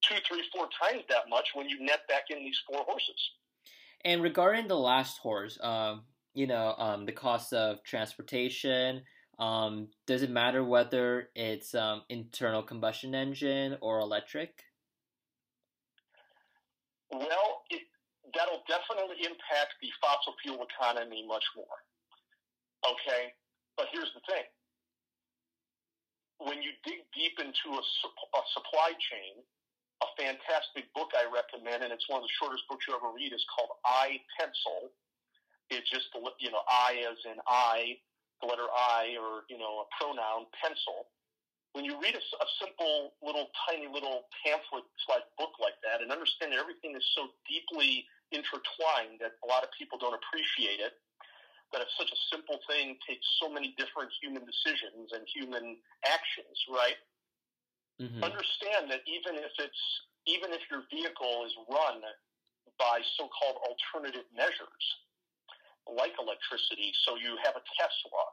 [0.03, 3.31] two, three, four times that much when you net back in these four horses.
[4.05, 6.03] And regarding the last horse, um,
[6.35, 9.03] you know, um, the cost of transportation.
[9.39, 14.63] Um, does it matter whether it's um, internal combustion engine or electric?
[17.11, 17.83] Well, it,
[18.35, 21.67] that'll definitely impact the fossil fuel economy much more.
[22.87, 23.33] Okay,
[23.77, 24.45] but here's the thing:
[26.43, 29.43] when you dig deep into a, a supply chain,
[30.03, 33.31] a fantastic book I recommend, and it's one of the shortest books you ever read,
[33.31, 34.91] is called I Pencil.
[35.71, 36.13] It's just
[36.43, 37.99] you know I as in I,
[38.43, 41.09] the letter I, or you know a pronoun pencil.
[41.73, 46.11] When you read a, a simple little tiny little pamphlet like book like that, and
[46.11, 48.05] understand that everything is so deeply
[48.35, 50.99] intertwined that a lot of people don't appreciate it.
[51.73, 56.57] That it's such a simple thing takes so many different human decisions and human actions,
[56.71, 57.01] right?
[57.99, 58.23] Mm-hmm.
[58.23, 59.83] Understand that even if it's
[60.27, 62.01] even if your vehicle is run
[62.79, 64.85] by so-called alternative measures,
[65.85, 68.25] like electricity, so you have a Tesla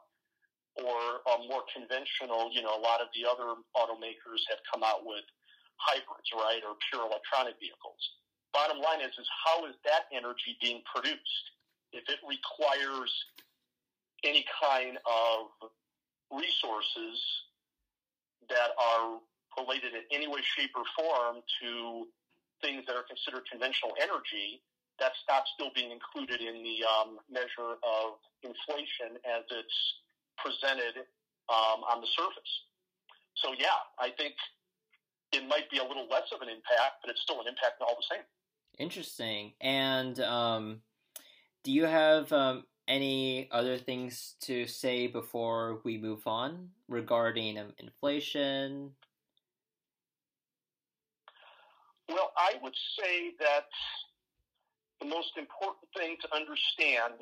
[0.80, 5.04] or a more conventional, you know, a lot of the other automakers have come out
[5.04, 5.24] with
[5.76, 8.00] hybrids, right, or pure electronic vehicles.
[8.56, 11.44] Bottom line is, is how is that energy being produced?
[11.92, 13.12] If it requires
[14.24, 15.70] any kind of
[16.30, 17.20] resources
[18.48, 19.18] that are
[19.58, 22.06] related in any way, shape, or form to
[22.62, 24.62] things that are considered conventional energy,
[24.98, 29.78] that's not still being included in the um, measure of inflation as it's
[30.38, 31.04] presented
[31.50, 32.52] um, on the surface.
[33.34, 34.34] So, yeah, I think
[35.32, 37.96] it might be a little less of an impact, but it's still an impact all
[37.96, 38.24] the same.
[38.78, 39.52] Interesting.
[39.60, 40.82] And um,
[41.64, 47.72] do you have um, any other things to say before we move on regarding um,
[47.78, 48.90] inflation?
[52.08, 53.66] Well, I would say that
[55.00, 57.14] the most important thing to understand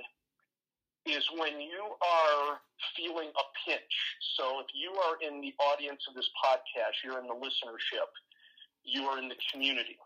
[1.06, 2.60] is when you are
[2.96, 3.94] feeling a pinch.
[4.36, 8.10] So if you are in the audience of this podcast, you're in the listenership,
[8.84, 9.96] you are in the community,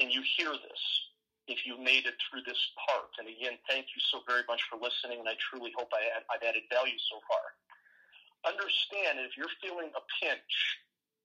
[0.00, 0.82] and you hear this,
[1.48, 4.76] if you made it through this part, and again, thank you so very much for
[4.76, 7.44] listening, and I truly hope I have added value so far.
[8.46, 10.52] Understand if you're feeling a pinch,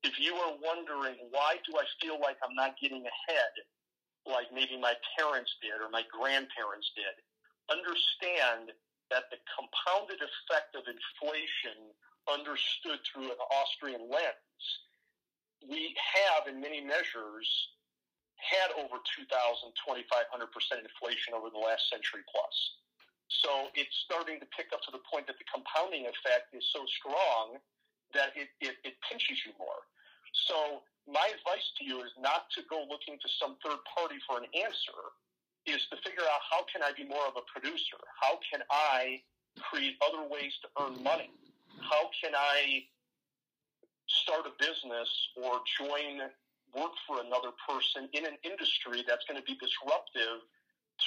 [0.03, 3.53] if you are wondering, why do I feel like I'm not getting ahead
[4.23, 7.15] like maybe my parents did or my grandparents did?
[7.71, 8.75] Understand
[9.11, 11.91] that the compounded effect of inflation
[12.27, 14.63] understood through an Austrian lens,
[15.69, 17.47] we have in many measures
[18.43, 20.03] had over 2,000, 2,500%
[20.83, 22.55] inflation over the last century plus.
[23.41, 26.85] So it's starting to pick up to the point that the compounding effect is so
[26.85, 27.57] strong
[28.13, 29.87] that it, it, it pinches you more.
[30.45, 34.37] So my advice to you is not to go looking to some third party for
[34.37, 35.17] an answer,
[35.65, 37.99] is to figure out how can I be more of a producer?
[38.19, 39.23] How can I
[39.59, 41.31] create other ways to earn money?
[41.79, 42.83] How can I
[44.07, 46.29] start a business or join
[46.75, 50.41] work for another person in an industry that's going to be disruptive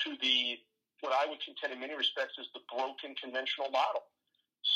[0.05, 0.59] to the
[1.05, 4.09] what I would contend in many respects is the broken conventional model.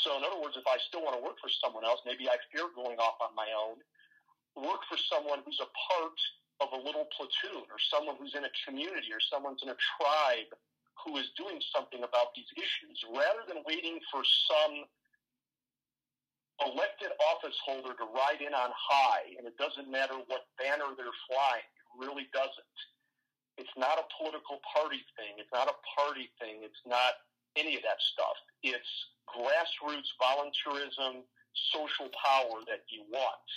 [0.05, 2.37] So, in other words, if I still want to work for someone else, maybe I
[2.53, 3.81] fear going off on my own.
[4.55, 6.19] Work for someone who's a part
[6.61, 10.53] of a little platoon, or someone who's in a community, or someone's in a tribe
[11.01, 14.85] who is doing something about these issues, rather than waiting for some
[16.67, 21.19] elected office holder to ride in on high, and it doesn't matter what banner they're
[21.29, 21.65] flying.
[21.65, 22.77] It really doesn't.
[23.57, 25.37] It's not a political party thing.
[25.37, 26.63] It's not a party thing.
[26.63, 27.19] It's not
[27.57, 28.37] any of that stuff.
[28.63, 28.91] It's
[29.27, 31.27] grassroots volunteerism,
[31.75, 33.47] social power that you want.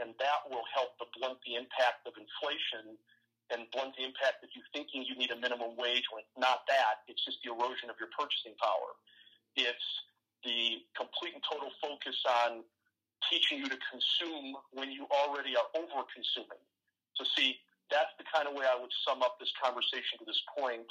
[0.00, 2.96] And that will help to blunt the impact of inflation
[3.52, 6.64] and blunt the impact of you thinking you need a minimum wage when it's not
[6.70, 7.04] that.
[7.06, 8.96] It's just the erosion of your purchasing power.
[9.58, 9.88] It's
[10.44, 12.16] the complete and total focus
[12.46, 12.62] on
[13.30, 16.62] teaching you to consume when you already are over consuming.
[17.14, 17.56] So see,
[17.90, 20.88] that's the kind of way I would sum up this conversation to this point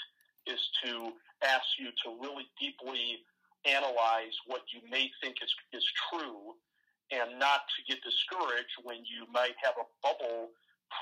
[0.48, 1.12] is to
[1.44, 3.26] ask you to really deeply
[3.66, 6.58] analyze what you may think is, is true
[7.12, 10.50] and not to get discouraged when you might have a bubble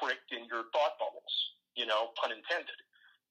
[0.02, 1.36] pricked in your thought bubbles,
[1.76, 2.80] you know, pun intended.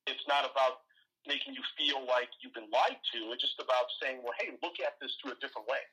[0.06, 0.87] It's not about
[1.28, 3.30] making you feel like you've been lied to.
[3.36, 5.84] It's just about saying, well, hey, look at this through a different way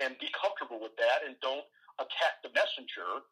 [0.00, 1.64] and be comfortable with that and don't
[1.98, 3.24] attack the messenger.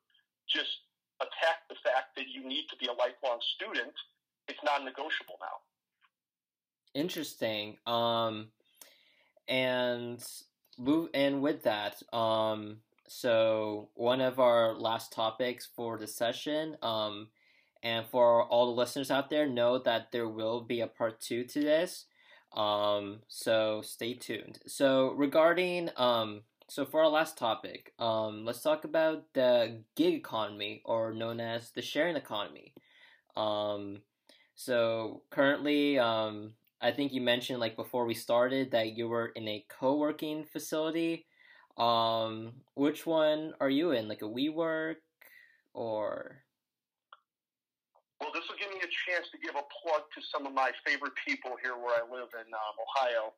[0.49, 0.89] Just
[1.21, 3.93] attack the fact that you need to be a lifelong student.
[4.49, 5.61] It's non negotiable now.
[6.95, 7.77] Interesting.
[7.87, 8.49] Um,
[9.49, 10.25] and
[10.79, 17.29] move and with that, um, so one of our last topics for the session, um,
[17.83, 21.45] and for all the listeners out there, know that there will be a part two
[21.45, 22.07] to this.
[22.55, 24.61] Um, so stay tuned.
[24.66, 30.83] So regarding um, so for our last topic, um, let's talk about the gig economy,
[30.85, 32.72] or known as the sharing economy.
[33.37, 34.03] Um,
[34.55, 39.49] so currently, um, I think you mentioned like before we started that you were in
[39.49, 41.26] a co-working facility.
[41.76, 44.09] Um, which one are you in?
[44.09, 44.97] Like a WeWork
[45.74, 46.43] or?
[48.23, 50.70] Well, this will give me a chance to give a plug to some of my
[50.87, 53.35] favorite people here where I live in um, Ohio.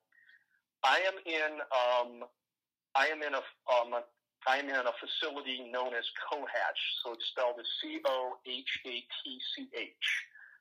[0.84, 2.28] I am in um,
[2.92, 3.96] I am in a um,
[4.44, 8.72] I am in a facility known as Cohatch, so it's spelled as C O H
[8.84, 10.06] A T C H.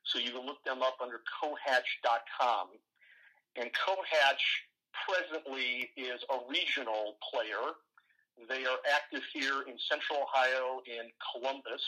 [0.08, 2.80] So you can look them up under cohatch.com.
[3.60, 4.44] And Cohatch
[5.04, 7.76] presently is a regional player.
[8.48, 11.84] They are active here in Central Ohio in Columbus.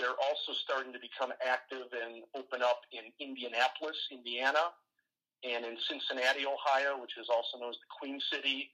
[0.00, 4.72] They're also starting to become active and open up in Indianapolis, Indiana,
[5.44, 8.72] and in Cincinnati, Ohio, which is also known as the Queen City.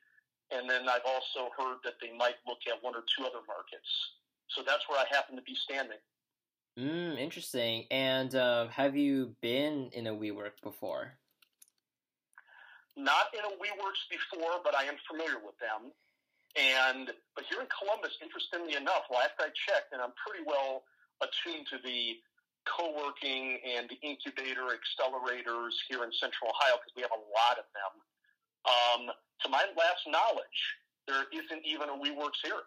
[0.54, 3.90] And then I've also heard that they might look at one or two other markets.
[4.54, 5.98] So that's where I happen to be standing.
[6.78, 7.86] Mm, interesting.
[7.90, 11.18] And uh, have you been in a WeWork before?
[12.94, 15.90] Not in a WeWorks before, but I am familiar with them.
[16.54, 20.84] And but here in Columbus, interestingly enough, last I checked, and I'm pretty well
[21.22, 22.18] attuned to the
[22.66, 27.66] co-working and the incubator accelerators here in Central Ohio because we have a lot of
[27.72, 27.92] them.
[28.66, 29.02] Um,
[29.42, 30.58] to my last knowledge,
[31.06, 32.66] there isn't even a WeWorks here.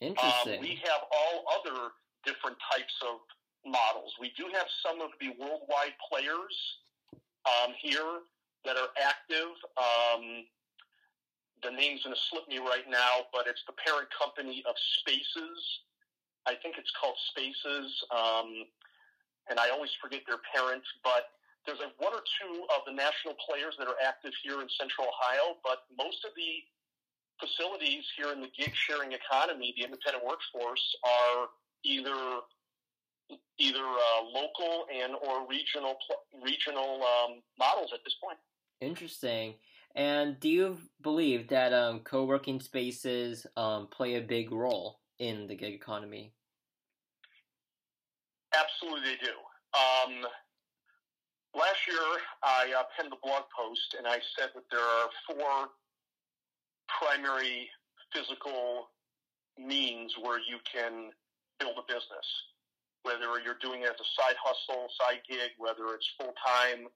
[0.00, 0.58] Interesting.
[0.58, 1.92] Um, we have all other
[2.24, 3.20] different types of
[3.64, 4.16] models.
[4.20, 6.56] We do have some of the worldwide players
[7.44, 8.24] um, here
[8.64, 9.52] that are active.
[9.76, 10.48] Um,
[11.62, 15.60] the name's going to slip me right now, but it's the parent company of Spaces.
[16.46, 18.68] I think it's called Spaces, um,
[19.48, 21.32] and I always forget their parent, but
[21.66, 25.56] there's one or two of the national players that are active here in Central Ohio,
[25.64, 26.60] but most of the
[27.40, 31.48] facilities here in the gig sharing economy, the independent workforce, are
[31.84, 32.40] either
[33.58, 35.96] either uh, local and or regional
[36.42, 38.38] regional um, models at this point.
[38.80, 39.54] Interesting.
[39.94, 45.54] And do you believe that um, co-working spaces um, play a big role in the
[45.54, 46.32] gig economy?
[48.54, 49.34] Absolutely, they do.
[49.74, 50.26] Um,
[51.54, 51.98] last year,
[52.42, 55.70] I uh, penned a blog post, and I said that there are four
[56.88, 57.68] primary
[58.12, 58.90] physical
[59.58, 61.10] means where you can
[61.58, 62.26] build a business.
[63.02, 66.86] Whether you're doing it as a side hustle, side gig, whether it's full time,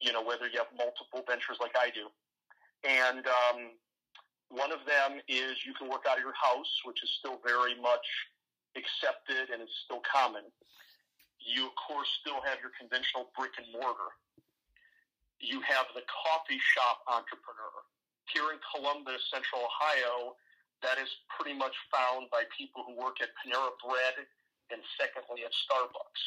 [0.00, 2.08] you know, whether you have multiple ventures like I do.
[2.86, 3.72] And um,
[4.54, 7.74] one of them is you can work out of your house, which is still very
[7.78, 8.06] much
[8.78, 10.46] accepted and it's still common.
[11.42, 14.14] You, of course, still have your conventional brick and mortar.
[15.42, 17.74] You have the coffee shop entrepreneur.
[18.32, 20.38] Here in Columbus, Central Ohio,
[20.80, 24.24] that is pretty much found by people who work at Panera Bread
[24.72, 26.24] and secondly at Starbucks.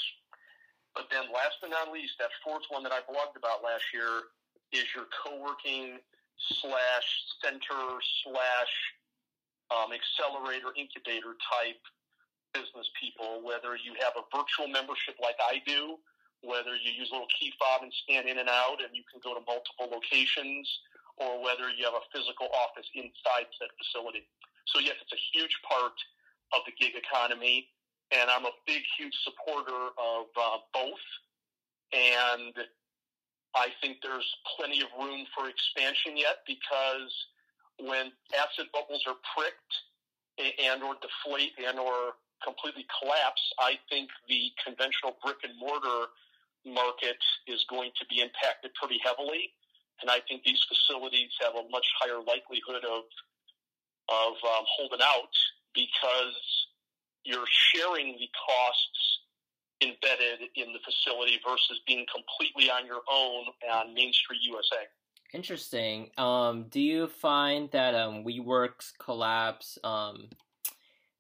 [0.93, 4.30] But then, last but not least, that fourth one that I blogged about last year
[4.69, 5.97] is your co-working
[6.38, 7.07] slash
[7.43, 7.83] center
[8.23, 8.73] slash
[9.73, 11.81] um, accelerator incubator type
[12.53, 13.43] business people.
[13.43, 15.97] Whether you have a virtual membership like I do,
[16.41, 19.19] whether you use a little key fob and scan in and out, and you can
[19.19, 20.69] go to multiple locations,
[21.17, 24.29] or whether you have a physical office inside said facility.
[24.69, 25.97] So yes, it's a huge part
[26.53, 27.67] of the gig economy,
[28.13, 31.05] and I'm a big, huge supporter of uh, both.
[31.91, 32.53] And
[33.57, 37.09] I think there's plenty of room for expansion yet because
[37.81, 39.73] when asset bubbles are pricked
[40.37, 46.13] and or deflate and or completely collapse, I think the conventional brick and mortar
[46.65, 49.49] market is going to be impacted pretty heavily.
[50.01, 53.09] And I think these facilities have a much higher likelihood of
[54.07, 55.35] of um, holding out
[55.73, 56.39] because
[57.25, 59.16] you're sharing the costs
[59.82, 64.88] embedded in the facility versus being completely on your own on Main Street USA.
[65.34, 66.09] Interesting.
[66.17, 69.78] Um, do you find that um, WeWork's collapse?
[69.84, 70.30] Um,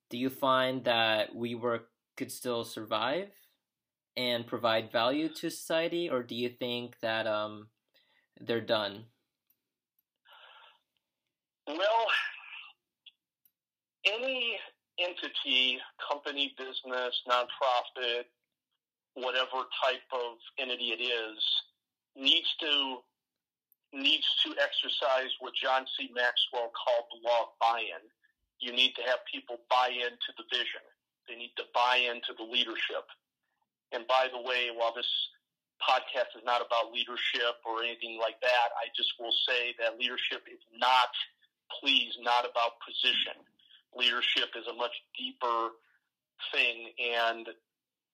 [0.09, 1.81] do you find that WeWork
[2.15, 3.29] could still survive
[4.15, 7.67] and provide value to society, or do you think that um,
[8.39, 9.05] they're done?
[11.67, 12.07] Well,
[14.05, 14.57] any
[14.99, 15.77] entity,
[16.09, 18.23] company, business, nonprofit,
[19.17, 21.39] whatever type of entity it is,
[22.15, 23.01] needs to
[23.95, 26.11] needs to exercise what John C.
[26.11, 28.03] Maxwell called the law of buy-in.
[28.59, 30.83] You need to have people buy into the vision.
[31.23, 33.07] They need to buy into the leadership.
[33.95, 35.07] And by the way, while this
[35.79, 40.43] podcast is not about leadership or anything like that, I just will say that leadership
[40.51, 41.15] is not,
[41.79, 43.39] please, not about position
[43.97, 45.73] leadership is a much deeper
[46.53, 46.93] thing.
[46.99, 47.47] And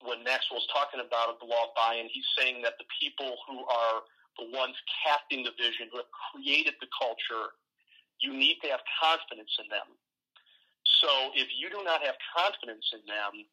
[0.04, 4.04] when Maxwell's talking about the law of buy-in, he's saying that the people who are
[4.40, 7.54] the ones casting the vision, who have created the culture,
[8.20, 9.88] you need to have confidence in them.
[11.04, 13.48] So if you do not have confidence in them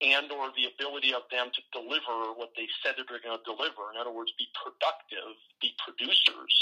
[0.00, 3.44] and or the ability of them to deliver what they said that they're going to
[3.44, 6.54] deliver, in other words, be productive, be producers,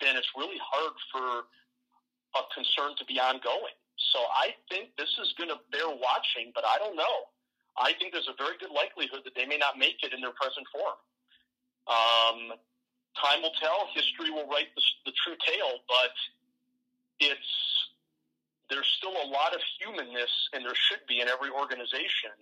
[0.00, 1.48] then it's really hard for
[2.36, 3.76] a concern to be ongoing.
[4.14, 7.28] So I think this is going to bear watching, but I don't know.
[7.78, 10.34] I think there's a very good likelihood that they may not make it in their
[10.34, 10.98] present form.
[11.86, 12.58] Um,
[13.16, 13.88] time will tell.
[13.94, 16.12] History will write the, the true tale, but
[17.20, 17.52] it's
[18.68, 22.36] there's still a lot of humanness, and there should be in every organization,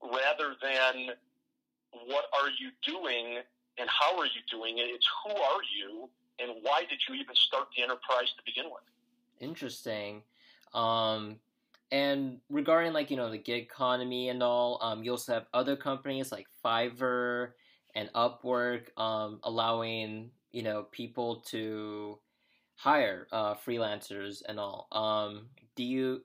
[0.00, 1.16] rather than
[2.06, 3.42] what are you doing
[3.78, 4.82] and how are you doing it.
[4.82, 6.08] It's who are you
[6.38, 8.82] and why did you even start the enterprise to begin with.
[9.40, 10.22] Interesting.
[10.72, 11.36] Um,
[11.94, 15.76] and regarding like you know the gig economy and all, um, you also have other
[15.76, 17.52] companies like Fiverr
[17.94, 22.18] and Upwork, um, allowing you know people to
[22.74, 24.88] hire uh, freelancers and all.
[24.90, 26.22] Um, do you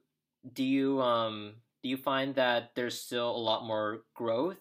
[0.54, 1.54] do you um,
[1.84, 4.58] do you find that there's still a lot more growth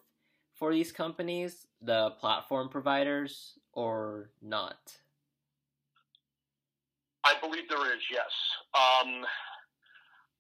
[0.56, 4.76] for these companies, the platform providers, or not?
[7.24, 8.02] I believe there is.
[8.11, 8.30] Yes.
[8.74, 9.24] Um,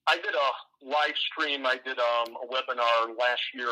[0.08, 0.48] I did a
[0.80, 1.68] live stream.
[1.68, 3.68] I did um, a webinar last year,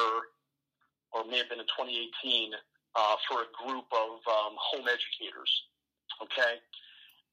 [1.16, 5.48] or may have been in 2018, uh, for a group of um, home educators.
[6.20, 6.60] Okay,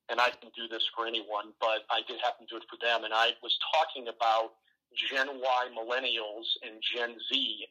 [0.07, 2.80] and I can do this for anyone, but I did happen to do it for
[2.80, 3.03] them.
[3.03, 4.55] And I was talking about
[4.95, 7.67] Gen Y millennials and Gen Z.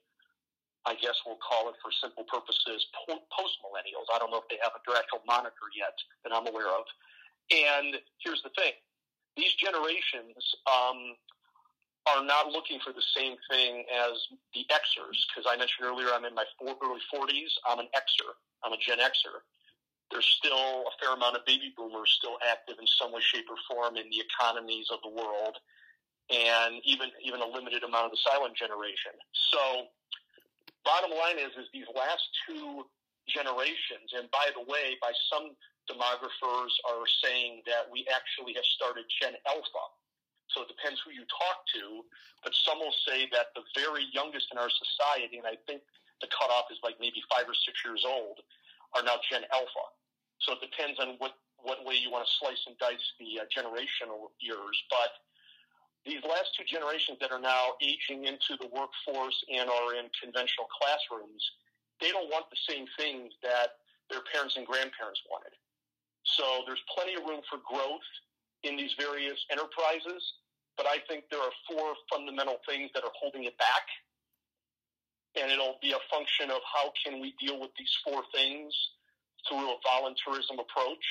[0.85, 4.05] I guess we'll call it for simple purposes post millennials.
[4.13, 5.97] I don't know if they have a direct moniker yet
[6.29, 6.85] that I'm aware of.
[7.49, 8.77] And here's the thing
[9.37, 10.37] these generations
[10.67, 11.17] um,
[12.07, 14.19] are not looking for the same thing as
[14.55, 17.53] the Xers, because I mentioned earlier I'm in my four, early 40s.
[17.67, 18.35] I'm an Xer.
[18.65, 19.43] I'm a Gen Xer.
[20.11, 23.57] There's still a fair amount of baby boomers still active in some way, shape, or
[23.71, 25.57] form in the economies of the world,
[26.29, 29.17] and even even a limited amount of the silent generation.
[29.33, 29.89] So,
[30.85, 32.85] bottom line is, is these last two
[33.29, 35.55] generations, and by the way, by some
[35.91, 39.85] demographers are saying that we actually have started Gen Alpha.
[40.55, 42.05] So it depends who you talk to,
[42.45, 45.83] but some will say that the very youngest in our society, and I think
[46.21, 48.39] the cutoff is like maybe five or six years old,
[48.95, 49.87] are now Gen Alpha.
[50.45, 53.49] So it depends on what, what way you want to slice and dice the uh,
[53.49, 54.77] generational years.
[54.91, 55.23] But
[56.05, 60.67] these last two generations that are now aging into the workforce and are in conventional
[60.69, 61.43] classrooms,
[62.03, 63.79] they don't want the same things that
[64.11, 65.55] their parents and grandparents wanted.
[66.25, 68.05] So there's plenty of room for growth
[68.63, 70.23] in these various enterprises,
[70.77, 73.87] but I think there are four fundamental things that are holding it back.
[75.37, 78.75] and it'll be a function of how can we deal with these four things
[79.49, 81.07] through a voluntarism approach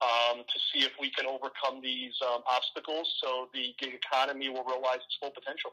[0.00, 4.64] um, to see if we can overcome these um, obstacles so the gig economy will
[4.64, 5.72] realize its full potential.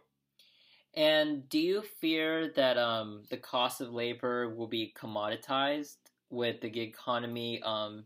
[0.96, 5.98] And do you fear that um, the cost of labor will be commoditized
[6.30, 8.06] with the gig economy um,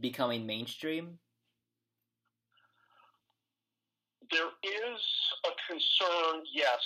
[0.00, 1.18] becoming mainstream?
[4.30, 5.00] There is
[5.44, 6.80] a concern, yes,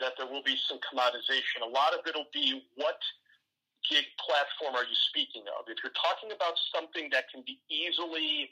[0.00, 1.62] that there will be some commoditization.
[1.62, 2.98] A lot of it will be what
[3.88, 5.64] gig platform are you speaking of?
[5.68, 8.50] If you're talking about something that can be easily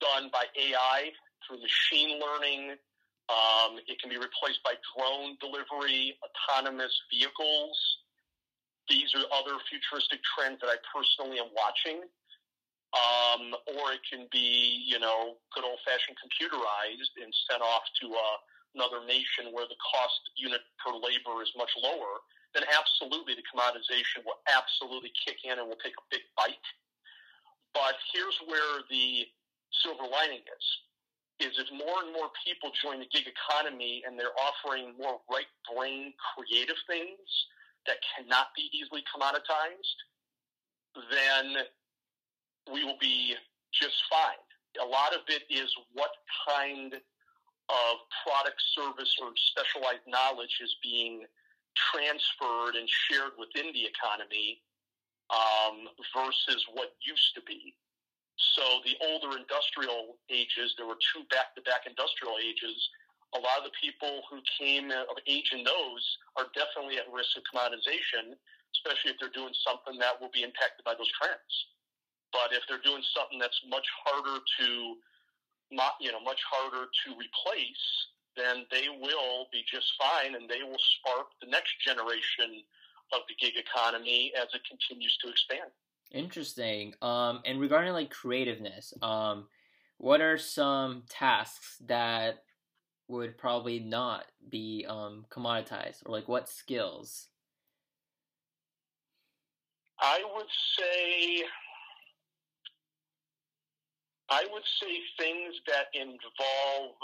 [0.00, 1.10] done by AI
[1.46, 2.76] through machine learning,
[3.28, 7.76] um, it can be replaced by drone delivery, autonomous vehicles.
[8.88, 12.08] These are other futuristic trends that I personally am watching.
[12.96, 18.06] Um, or it can be, you know, good old fashioned computerized and sent off to
[18.16, 18.36] uh,
[18.72, 22.24] another nation where the cost unit per labor is much lower.
[22.56, 26.64] Then absolutely the commoditization will absolutely kick in and will take a big bite.
[27.76, 29.28] But here's where the
[29.84, 30.64] silver lining is
[31.40, 35.48] is if more and more people join the gig economy and they're offering more right
[35.70, 37.28] brain creative things
[37.86, 39.98] that cannot be easily commoditized,
[41.10, 41.64] then
[42.72, 43.34] we will be
[43.72, 44.42] just fine.
[44.82, 46.10] A lot of it is what
[46.46, 47.94] kind of
[48.24, 51.24] product, service, or specialized knowledge is being
[51.76, 54.62] transferred and shared within the economy
[55.30, 57.74] um, versus what used to be.
[58.38, 62.78] So the older industrial ages, there were two back-to-back industrial ages.
[63.34, 66.04] A lot of the people who came of age in those
[66.38, 68.38] are definitely at risk of commoditization,
[68.72, 71.52] especially if they're doing something that will be impacted by those trends.
[72.32, 74.68] But if they're doing something that's much harder to,
[76.00, 77.84] you know, much harder to replace,
[78.36, 82.62] then they will be just fine, and they will spark the next generation
[83.12, 85.72] of the gig economy as it continues to expand.
[86.10, 86.94] Interesting.
[87.02, 89.48] Um, and regarding like creativeness, um,
[89.98, 92.44] what are some tasks that
[93.08, 97.28] would probably not be um, commoditized, or like what skills?
[100.00, 100.46] I would
[100.78, 101.42] say,
[104.30, 106.94] I would say things that involve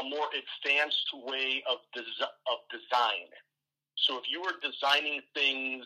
[0.00, 3.28] a more advanced way of des- of design.
[3.96, 5.84] So if you were designing things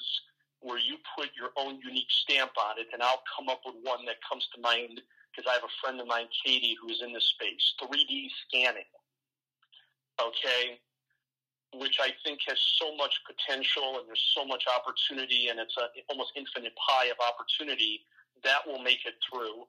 [0.61, 4.05] where you put your own unique stamp on it, and I'll come up with one
[4.07, 5.01] that comes to mind
[5.31, 8.89] because I have a friend of mine, Katie, who's in this space, 3D scanning.
[10.17, 10.81] Okay,
[11.75, 15.89] which I think has so much potential and there's so much opportunity, and it's an
[16.09, 18.01] almost infinite pie of opportunity
[18.45, 19.69] that will make it through.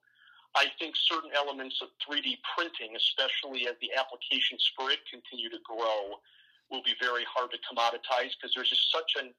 [0.55, 5.59] I think certain elements of 3D printing, especially as the applications for it continue to
[5.67, 6.23] grow,
[6.71, 9.33] will be very hard to commoditize because there's just such an,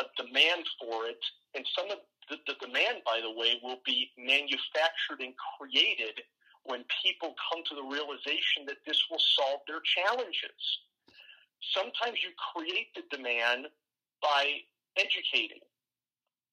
[0.00, 1.20] a demand for it.
[1.54, 1.98] And some of
[2.28, 6.24] the, the demand, by the way, will be manufactured and created
[6.64, 10.60] when people come to the realization that this will solve their challenges.
[11.76, 13.66] Sometimes you create the demand
[14.22, 14.64] by
[14.96, 15.60] educating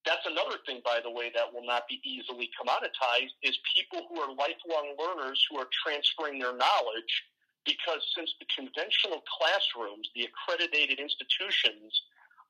[0.07, 4.23] that's another thing, by the way, that will not be easily commoditized is people who
[4.23, 7.27] are lifelong learners who are transferring their knowledge
[7.67, 11.91] because since the conventional classrooms, the accredited institutions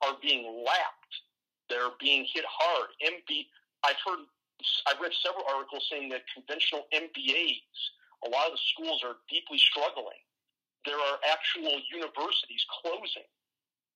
[0.02, 1.14] are being lapped,
[1.68, 2.90] they're being hit hard.
[3.04, 3.46] MB,
[3.84, 4.24] I've heard,
[4.86, 7.78] I've read several articles saying that conventional MBAs,
[8.26, 10.18] a lot of the schools are deeply struggling.
[10.84, 13.28] There are actual universities closing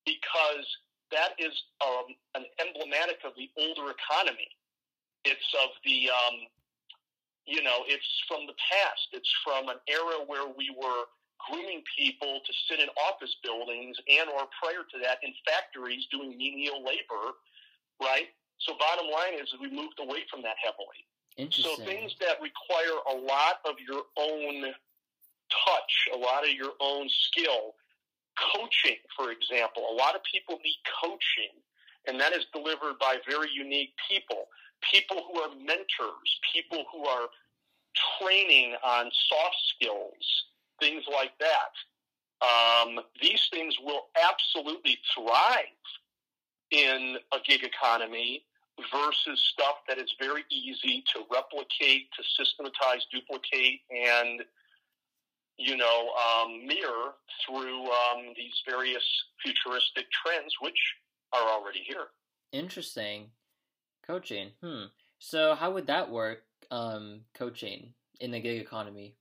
[0.04, 0.66] because
[1.10, 1.52] that is
[1.84, 4.48] um, an emblematic of the older economy.
[5.24, 6.36] It's of the, um,
[7.46, 9.08] you know, it's from the past.
[9.12, 11.06] It's from an era where we were
[11.48, 16.36] grooming people to sit in office buildings and or prior to that in factories doing
[16.36, 17.34] menial labor,
[18.00, 18.28] right?
[18.58, 21.06] So bottom line is we moved away from that heavily.
[21.62, 24.72] So things that require a lot of your own
[25.50, 27.74] touch, a lot of your own skill,
[28.54, 29.88] coaching, for example.
[29.90, 31.52] A lot of people need coaching,
[32.06, 34.46] and that is delivered by very unique people.
[34.90, 37.28] People who are mentors, people who are
[38.18, 40.44] training on soft skills,
[40.82, 41.72] things like that.
[42.42, 45.78] Um, these things will absolutely thrive
[46.72, 48.44] in a gig economy
[48.92, 54.42] versus stuff that is very easy to replicate, to systematize, duplicate, and
[55.58, 57.12] you know, um, mirror
[57.46, 59.04] through um, these various
[59.44, 60.78] futuristic trends, which
[61.32, 62.06] are already here.
[62.52, 63.26] Interesting.
[64.04, 64.48] Coaching.
[64.62, 64.86] Hmm.
[65.18, 69.14] So, how would that work, um, coaching in the gig economy?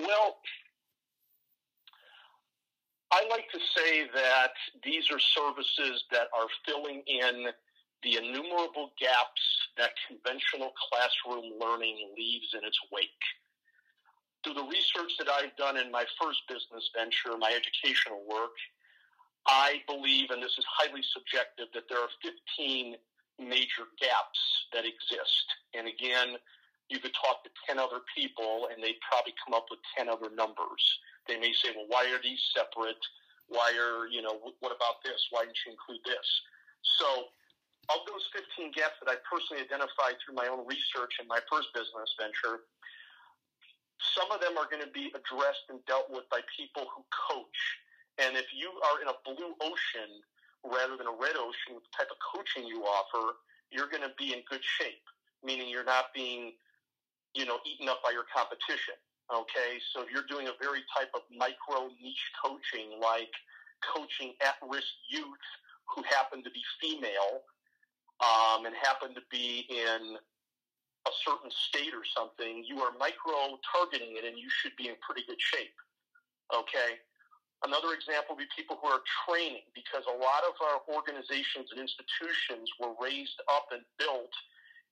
[0.00, 0.38] Well,
[3.12, 4.52] I like to say that
[4.84, 7.46] these are services that are filling in
[8.02, 9.42] the innumerable gaps
[9.76, 13.24] that conventional classroom learning leaves in its wake.
[14.42, 18.56] Through the research that I've done in my first business venture, my educational work,
[19.46, 22.08] I believe, and this is highly subjective, that there are
[22.56, 22.96] 15
[23.38, 24.40] major gaps
[24.72, 25.46] that exist.
[25.74, 26.36] And again,
[26.90, 30.28] you could talk to 10 other people and they'd probably come up with 10 other
[30.34, 30.82] numbers.
[31.30, 33.00] They may say, well, why are these separate?
[33.46, 35.18] Why are, you know, what about this?
[35.30, 36.26] Why didn't you include this?
[36.98, 37.30] So,
[37.90, 41.74] of those 15 gaps that I personally identified through my own research in my first
[41.74, 42.62] business venture,
[44.14, 47.58] some of them are going to be addressed and dealt with by people who coach.
[48.22, 50.22] And if you are in a blue ocean
[50.62, 54.14] rather than a red ocean with the type of coaching you offer, you're going to
[54.18, 55.04] be in good shape,
[55.42, 56.54] meaning you're not being,
[57.34, 58.94] you know, eaten up by your competition.
[59.30, 63.30] Okay, so if you're doing a very type of micro niche coaching, like
[63.80, 65.46] coaching at-risk youth
[65.86, 67.46] who happen to be female
[68.18, 70.18] um, and happen to be in
[71.06, 74.98] a certain state or something, you are micro targeting it, and you should be in
[74.98, 75.78] pretty good shape.
[76.50, 76.98] Okay.
[77.62, 81.78] Another example would be people who are training, because a lot of our organizations and
[81.78, 84.32] institutions were raised up and built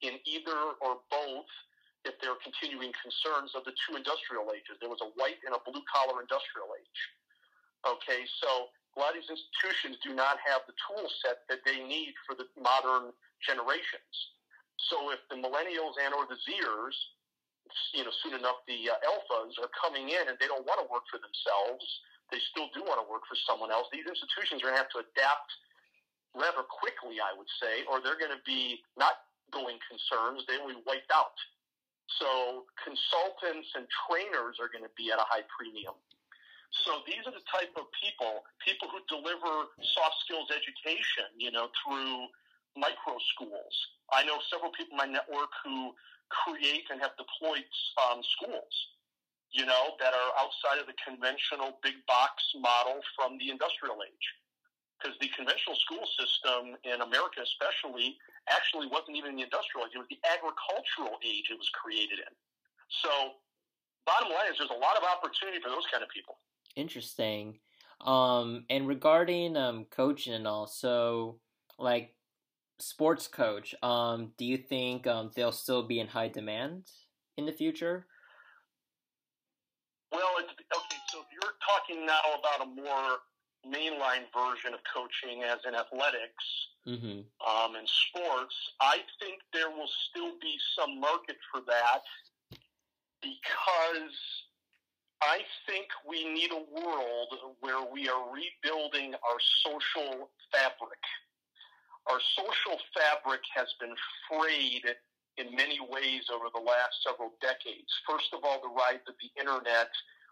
[0.05, 1.51] in either or both
[2.07, 4.79] if there are continuing concerns of the two industrial ages.
[4.79, 7.01] There was a white and a blue collar industrial age.
[7.87, 11.79] Okay, so a lot of these institutions do not have the tool set that they
[11.83, 14.15] need for the modern generations.
[14.91, 16.95] So if the millennials and or the Zers,
[17.95, 20.87] you know, soon enough the uh, alphas are coming in and they don't want to
[20.91, 21.83] work for themselves,
[22.31, 23.91] they still do want to work for someone else.
[23.91, 25.51] These institutions are going to have to adapt
[26.37, 30.45] rather quickly, I would say, or they're going to be not going concerns.
[30.45, 31.37] They will be wiped out.
[32.17, 35.93] So consultants and trainers are going to be at a high premium.
[36.85, 41.69] So these are the type of people, people who deliver soft skills education, you know,
[41.81, 42.29] through
[42.77, 43.75] micro schools.
[44.13, 45.93] I know several people in my network who
[46.29, 47.65] create and have deployed
[48.05, 48.73] um, schools,
[49.53, 54.27] you know, that are outside of the conventional big box model from the industrial age
[54.99, 58.19] because the conventional school system in America, especially,
[58.51, 59.95] actually wasn't even the industrial age.
[59.95, 62.33] It was the agricultural age it was created in.
[62.91, 63.39] So,
[64.07, 66.39] bottom line is there's a lot of opportunity for those kind of people.
[66.75, 67.59] Interesting.
[68.01, 71.39] Um, and regarding um, coaching and all, so
[71.79, 72.15] like
[72.79, 76.91] sports coach, um, do you think um, they'll still be in high demand
[77.37, 78.07] in the future?
[80.13, 80.97] Well, it's, okay.
[81.11, 83.19] So if you're talking now about a more
[83.67, 86.45] mainline version of coaching, as in athletics
[86.87, 87.21] mm-hmm.
[87.43, 92.03] um, and sports, I think there will still be some market for that
[93.21, 94.17] because
[95.21, 101.03] I think we need a world where we are rebuilding our social fabric.
[102.07, 103.95] Our social fabric has been
[104.31, 104.87] frayed
[105.37, 107.91] in many ways over the last several decades.
[108.09, 109.91] First of all, the rise of the internet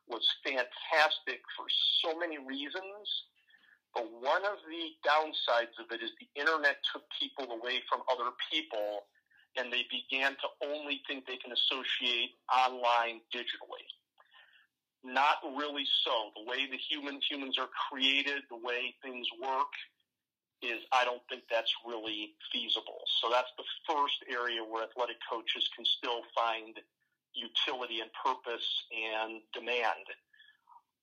[0.08, 1.66] was fantastic for
[2.02, 3.06] so many reasons.
[3.94, 8.30] But one of the downsides of it is the internet took people away from other
[8.52, 9.08] people
[9.56, 13.88] and they began to only think they can associate online digitally.
[15.02, 16.30] Not really so.
[16.36, 19.72] The way the human humans are created, the way things work,
[20.62, 23.00] is I don't think that's really feasible.
[23.20, 26.76] So that's the first area where athletic coaches can still find
[27.36, 30.08] utility and purpose and demand.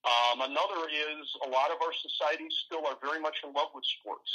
[0.04, 3.86] Um, another is a lot of our societies still are very much in love with
[3.86, 4.28] sports.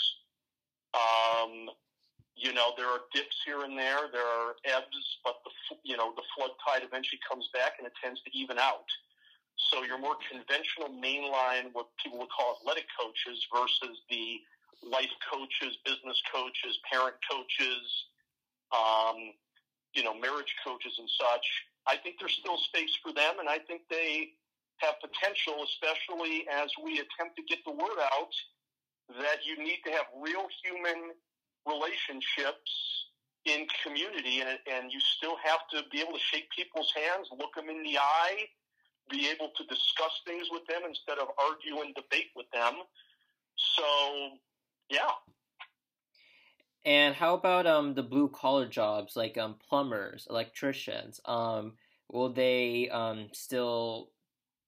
[0.96, 1.68] Um,
[2.38, 5.50] you know, there are dips here and there, there are ebbs, but the
[5.82, 8.88] you know the flood tide eventually comes back and it tends to even out.
[9.58, 14.38] So your more conventional mainline, what people would call athletic coaches, versus the
[14.86, 17.82] life coaches, business coaches, parent coaches,
[18.70, 19.34] um,
[19.94, 21.46] you know, marriage coaches and such.
[21.88, 24.36] I think there's still space for them, and I think they
[24.78, 28.34] have potential, especially as we attempt to get the word out
[29.18, 31.16] that you need to have real human
[31.66, 33.08] relationships
[33.44, 37.54] in community, and, and you still have to be able to shake people's hands, look
[37.56, 38.44] them in the eye,
[39.08, 42.74] be able to discuss things with them instead of argue and debate with them.
[43.56, 43.84] So,
[44.90, 45.16] yeah.
[46.88, 51.20] And how about um the blue collar jobs like um plumbers, electricians?
[51.26, 51.74] Um,
[52.10, 54.08] will they um still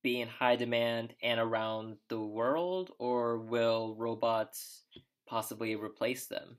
[0.03, 4.85] be in high demand and around the world, or will robots
[5.27, 6.59] possibly replace them?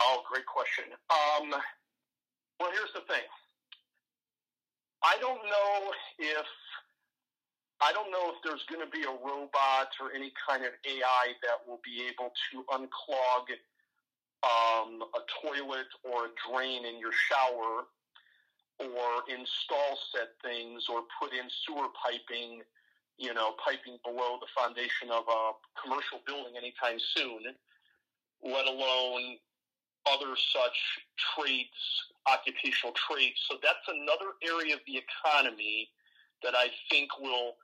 [0.00, 0.84] Oh, great question.
[1.10, 1.50] Um,
[2.60, 3.26] well, here's the thing.
[5.02, 6.46] I don't know if
[7.82, 11.34] I don't know if there's going to be a robot or any kind of AI
[11.42, 13.50] that will be able to unclog
[14.42, 17.86] um, a toilet or a drain in your shower
[18.80, 22.62] or install set things or put in sewer piping,
[23.18, 27.54] you know, piping below the foundation of a commercial building anytime soon,
[28.42, 29.38] let alone
[30.10, 30.78] other such
[31.36, 31.78] trades,
[32.26, 33.38] occupational trades.
[33.48, 35.88] So that's another area of the economy
[36.42, 37.54] that I think will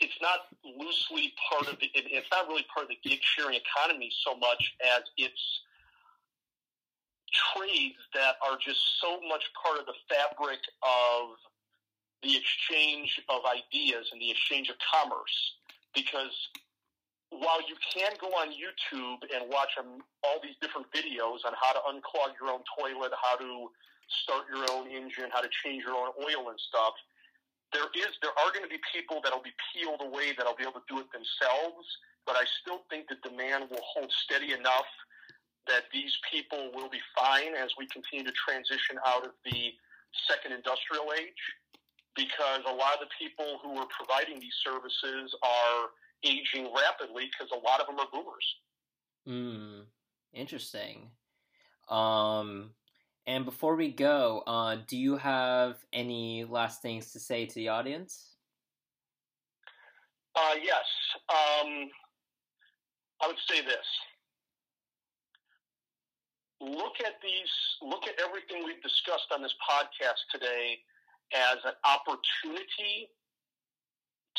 [0.00, 3.54] it's not loosely part of the, it, it's not really part of the gig sharing
[3.54, 5.60] economy so much as it's
[7.32, 11.40] trades that are just so much part of the fabric of
[12.22, 15.56] the exchange of ideas and the exchange of commerce.
[15.94, 16.32] Because
[17.32, 21.80] while you can go on YouTube and watch all these different videos on how to
[21.88, 23.72] unclog your own toilet, how to
[24.22, 26.92] start your own engine, how to change your own oil and stuff,
[27.72, 30.84] there is there are going to be people that'll be peeled away that'll be able
[30.84, 31.88] to do it themselves.
[32.28, 34.86] But I still think the demand will hold steady enough
[35.68, 39.70] that these people will be fine as we continue to transition out of the
[40.28, 41.42] second industrial age
[42.16, 45.90] because a lot of the people who are providing these services are
[46.24, 48.46] aging rapidly because a lot of them are boomers.
[49.26, 49.80] Hmm.
[50.34, 51.10] Interesting.
[51.88, 52.70] Um,
[53.26, 57.68] and before we go, uh, do you have any last things to say to the
[57.68, 58.36] audience?
[60.34, 60.84] Uh, yes.
[61.28, 61.90] Um,
[63.20, 63.86] I would say this.
[66.62, 67.50] Look at these,
[67.82, 70.78] look at everything we've discussed on this podcast today
[71.34, 73.10] as an opportunity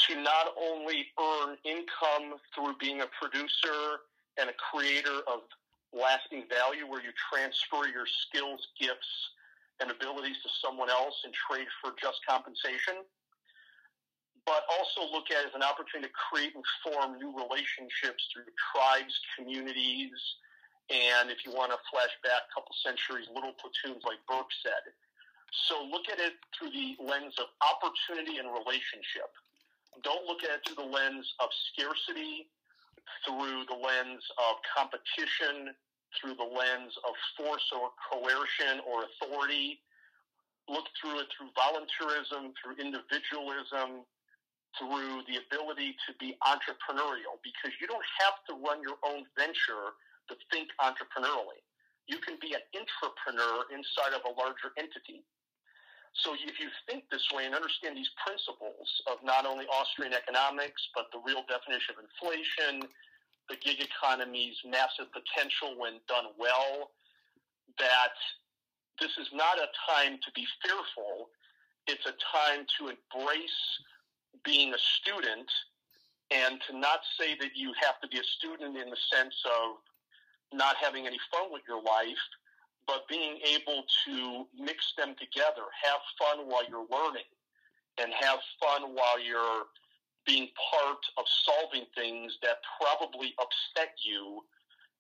[0.07, 4.07] to not only earn income through being a producer
[4.39, 5.43] and a creator of
[5.91, 9.11] lasting value where you transfer your skills, gifts,
[9.81, 13.03] and abilities to someone else and trade for just compensation,
[14.47, 18.47] but also look at it as an opportunity to create and form new relationships through
[18.71, 20.15] tribes, communities,
[20.91, 24.91] and if you want to flash back a couple centuries, little platoons like Burke said.
[25.69, 29.29] So look at it through the lens of opportunity and relationship.
[30.01, 32.49] Don't look at it through the lens of scarcity,
[33.23, 35.71] through the lens of competition,
[36.17, 39.79] through the lens of force or coercion or authority.
[40.67, 44.03] Look through it through volunteerism, through individualism,
[44.79, 49.93] through the ability to be entrepreneurial because you don't have to run your own venture
[50.29, 51.61] to think entrepreneurially.
[52.07, 55.23] You can be an intrapreneur inside of a larger entity.
[56.13, 60.81] So if you think this way and understand these principles of not only Austrian economics,
[60.93, 62.85] but the real definition of inflation,
[63.49, 66.91] the gig economy's massive potential when done well,
[67.79, 68.13] that
[69.01, 71.33] this is not a time to be fearful.
[71.87, 73.61] It's a time to embrace
[74.45, 75.49] being a student
[76.31, 79.81] and to not say that you have to be a student in the sense of
[80.53, 82.21] not having any fun with your life,
[82.87, 87.27] but being able to mix them together, have fun while you're learning,
[88.01, 89.65] and have fun while you're
[90.25, 94.41] being part of solving things that probably upset you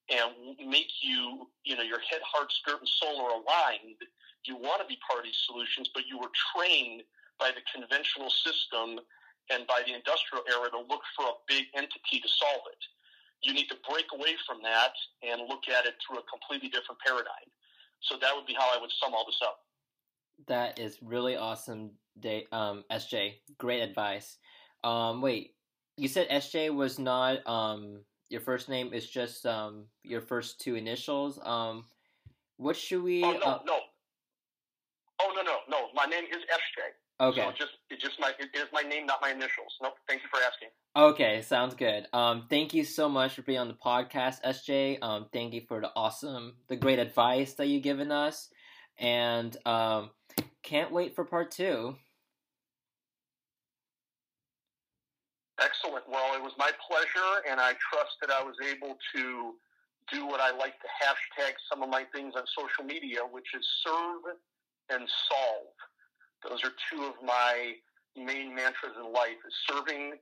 [0.09, 3.99] and make you, you know, your head, heart, spirit, and soul are aligned.
[4.45, 7.03] You want to be part of these solutions, but you were trained
[7.39, 8.99] by the conventional system
[9.49, 12.83] and by the industrial era to look for a big entity to solve it.
[13.43, 16.99] You need to break away from that and look at it through a completely different
[17.05, 17.47] paradigm.
[18.01, 19.59] So that would be how I would sum all this up.
[20.47, 23.35] That is really awesome, Day, um, SJ.
[23.57, 24.37] Great advice.
[24.83, 25.55] Um, wait,
[25.97, 28.91] you said SJ was not um your first name.
[28.93, 31.39] It's just um your first two initials.
[31.43, 31.85] Um,
[32.57, 33.23] what should we?
[33.23, 33.79] Oh no, uh, no.
[35.21, 35.87] Oh no, no, no.
[35.93, 37.02] My name is SJ.
[37.19, 37.41] Okay.
[37.41, 39.73] So just it's just my it is my name, not my initials.
[39.81, 40.69] No, thank you for asking.
[40.95, 42.07] Okay, sounds good.
[42.11, 45.01] Um, thank you so much for being on the podcast, SJ.
[45.01, 48.49] Um, thank you for the awesome, the great advice that you've given us,
[48.97, 50.09] and um,
[50.63, 51.95] can't wait for part two.
[55.61, 56.03] Excellent.
[56.09, 59.53] Well, it was my pleasure, and I trust that I was able to
[60.11, 63.65] do what I like to hashtag some of my things on social media, which is
[63.85, 64.35] serve
[64.89, 65.73] and solve.
[66.49, 67.73] Those are two of my
[68.15, 70.13] main mantras in life: is serving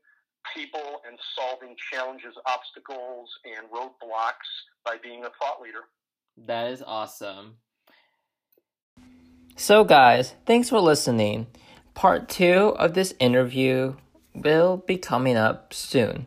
[0.55, 4.49] people and solving challenges, obstacles, and roadblocks
[4.83, 5.83] by being a thought leader.
[6.37, 7.57] That is awesome.
[9.55, 11.47] So, guys, thanks for listening.
[11.93, 13.95] Part two of this interview
[14.33, 16.25] will be coming up soon.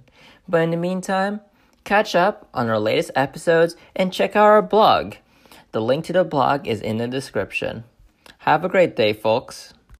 [0.49, 1.41] But in the meantime,
[1.85, 5.17] catch up on our latest episodes and check out our blog.
[5.73, 7.85] The link to the blog is in the description.
[8.39, 9.74] Have a great day, folks.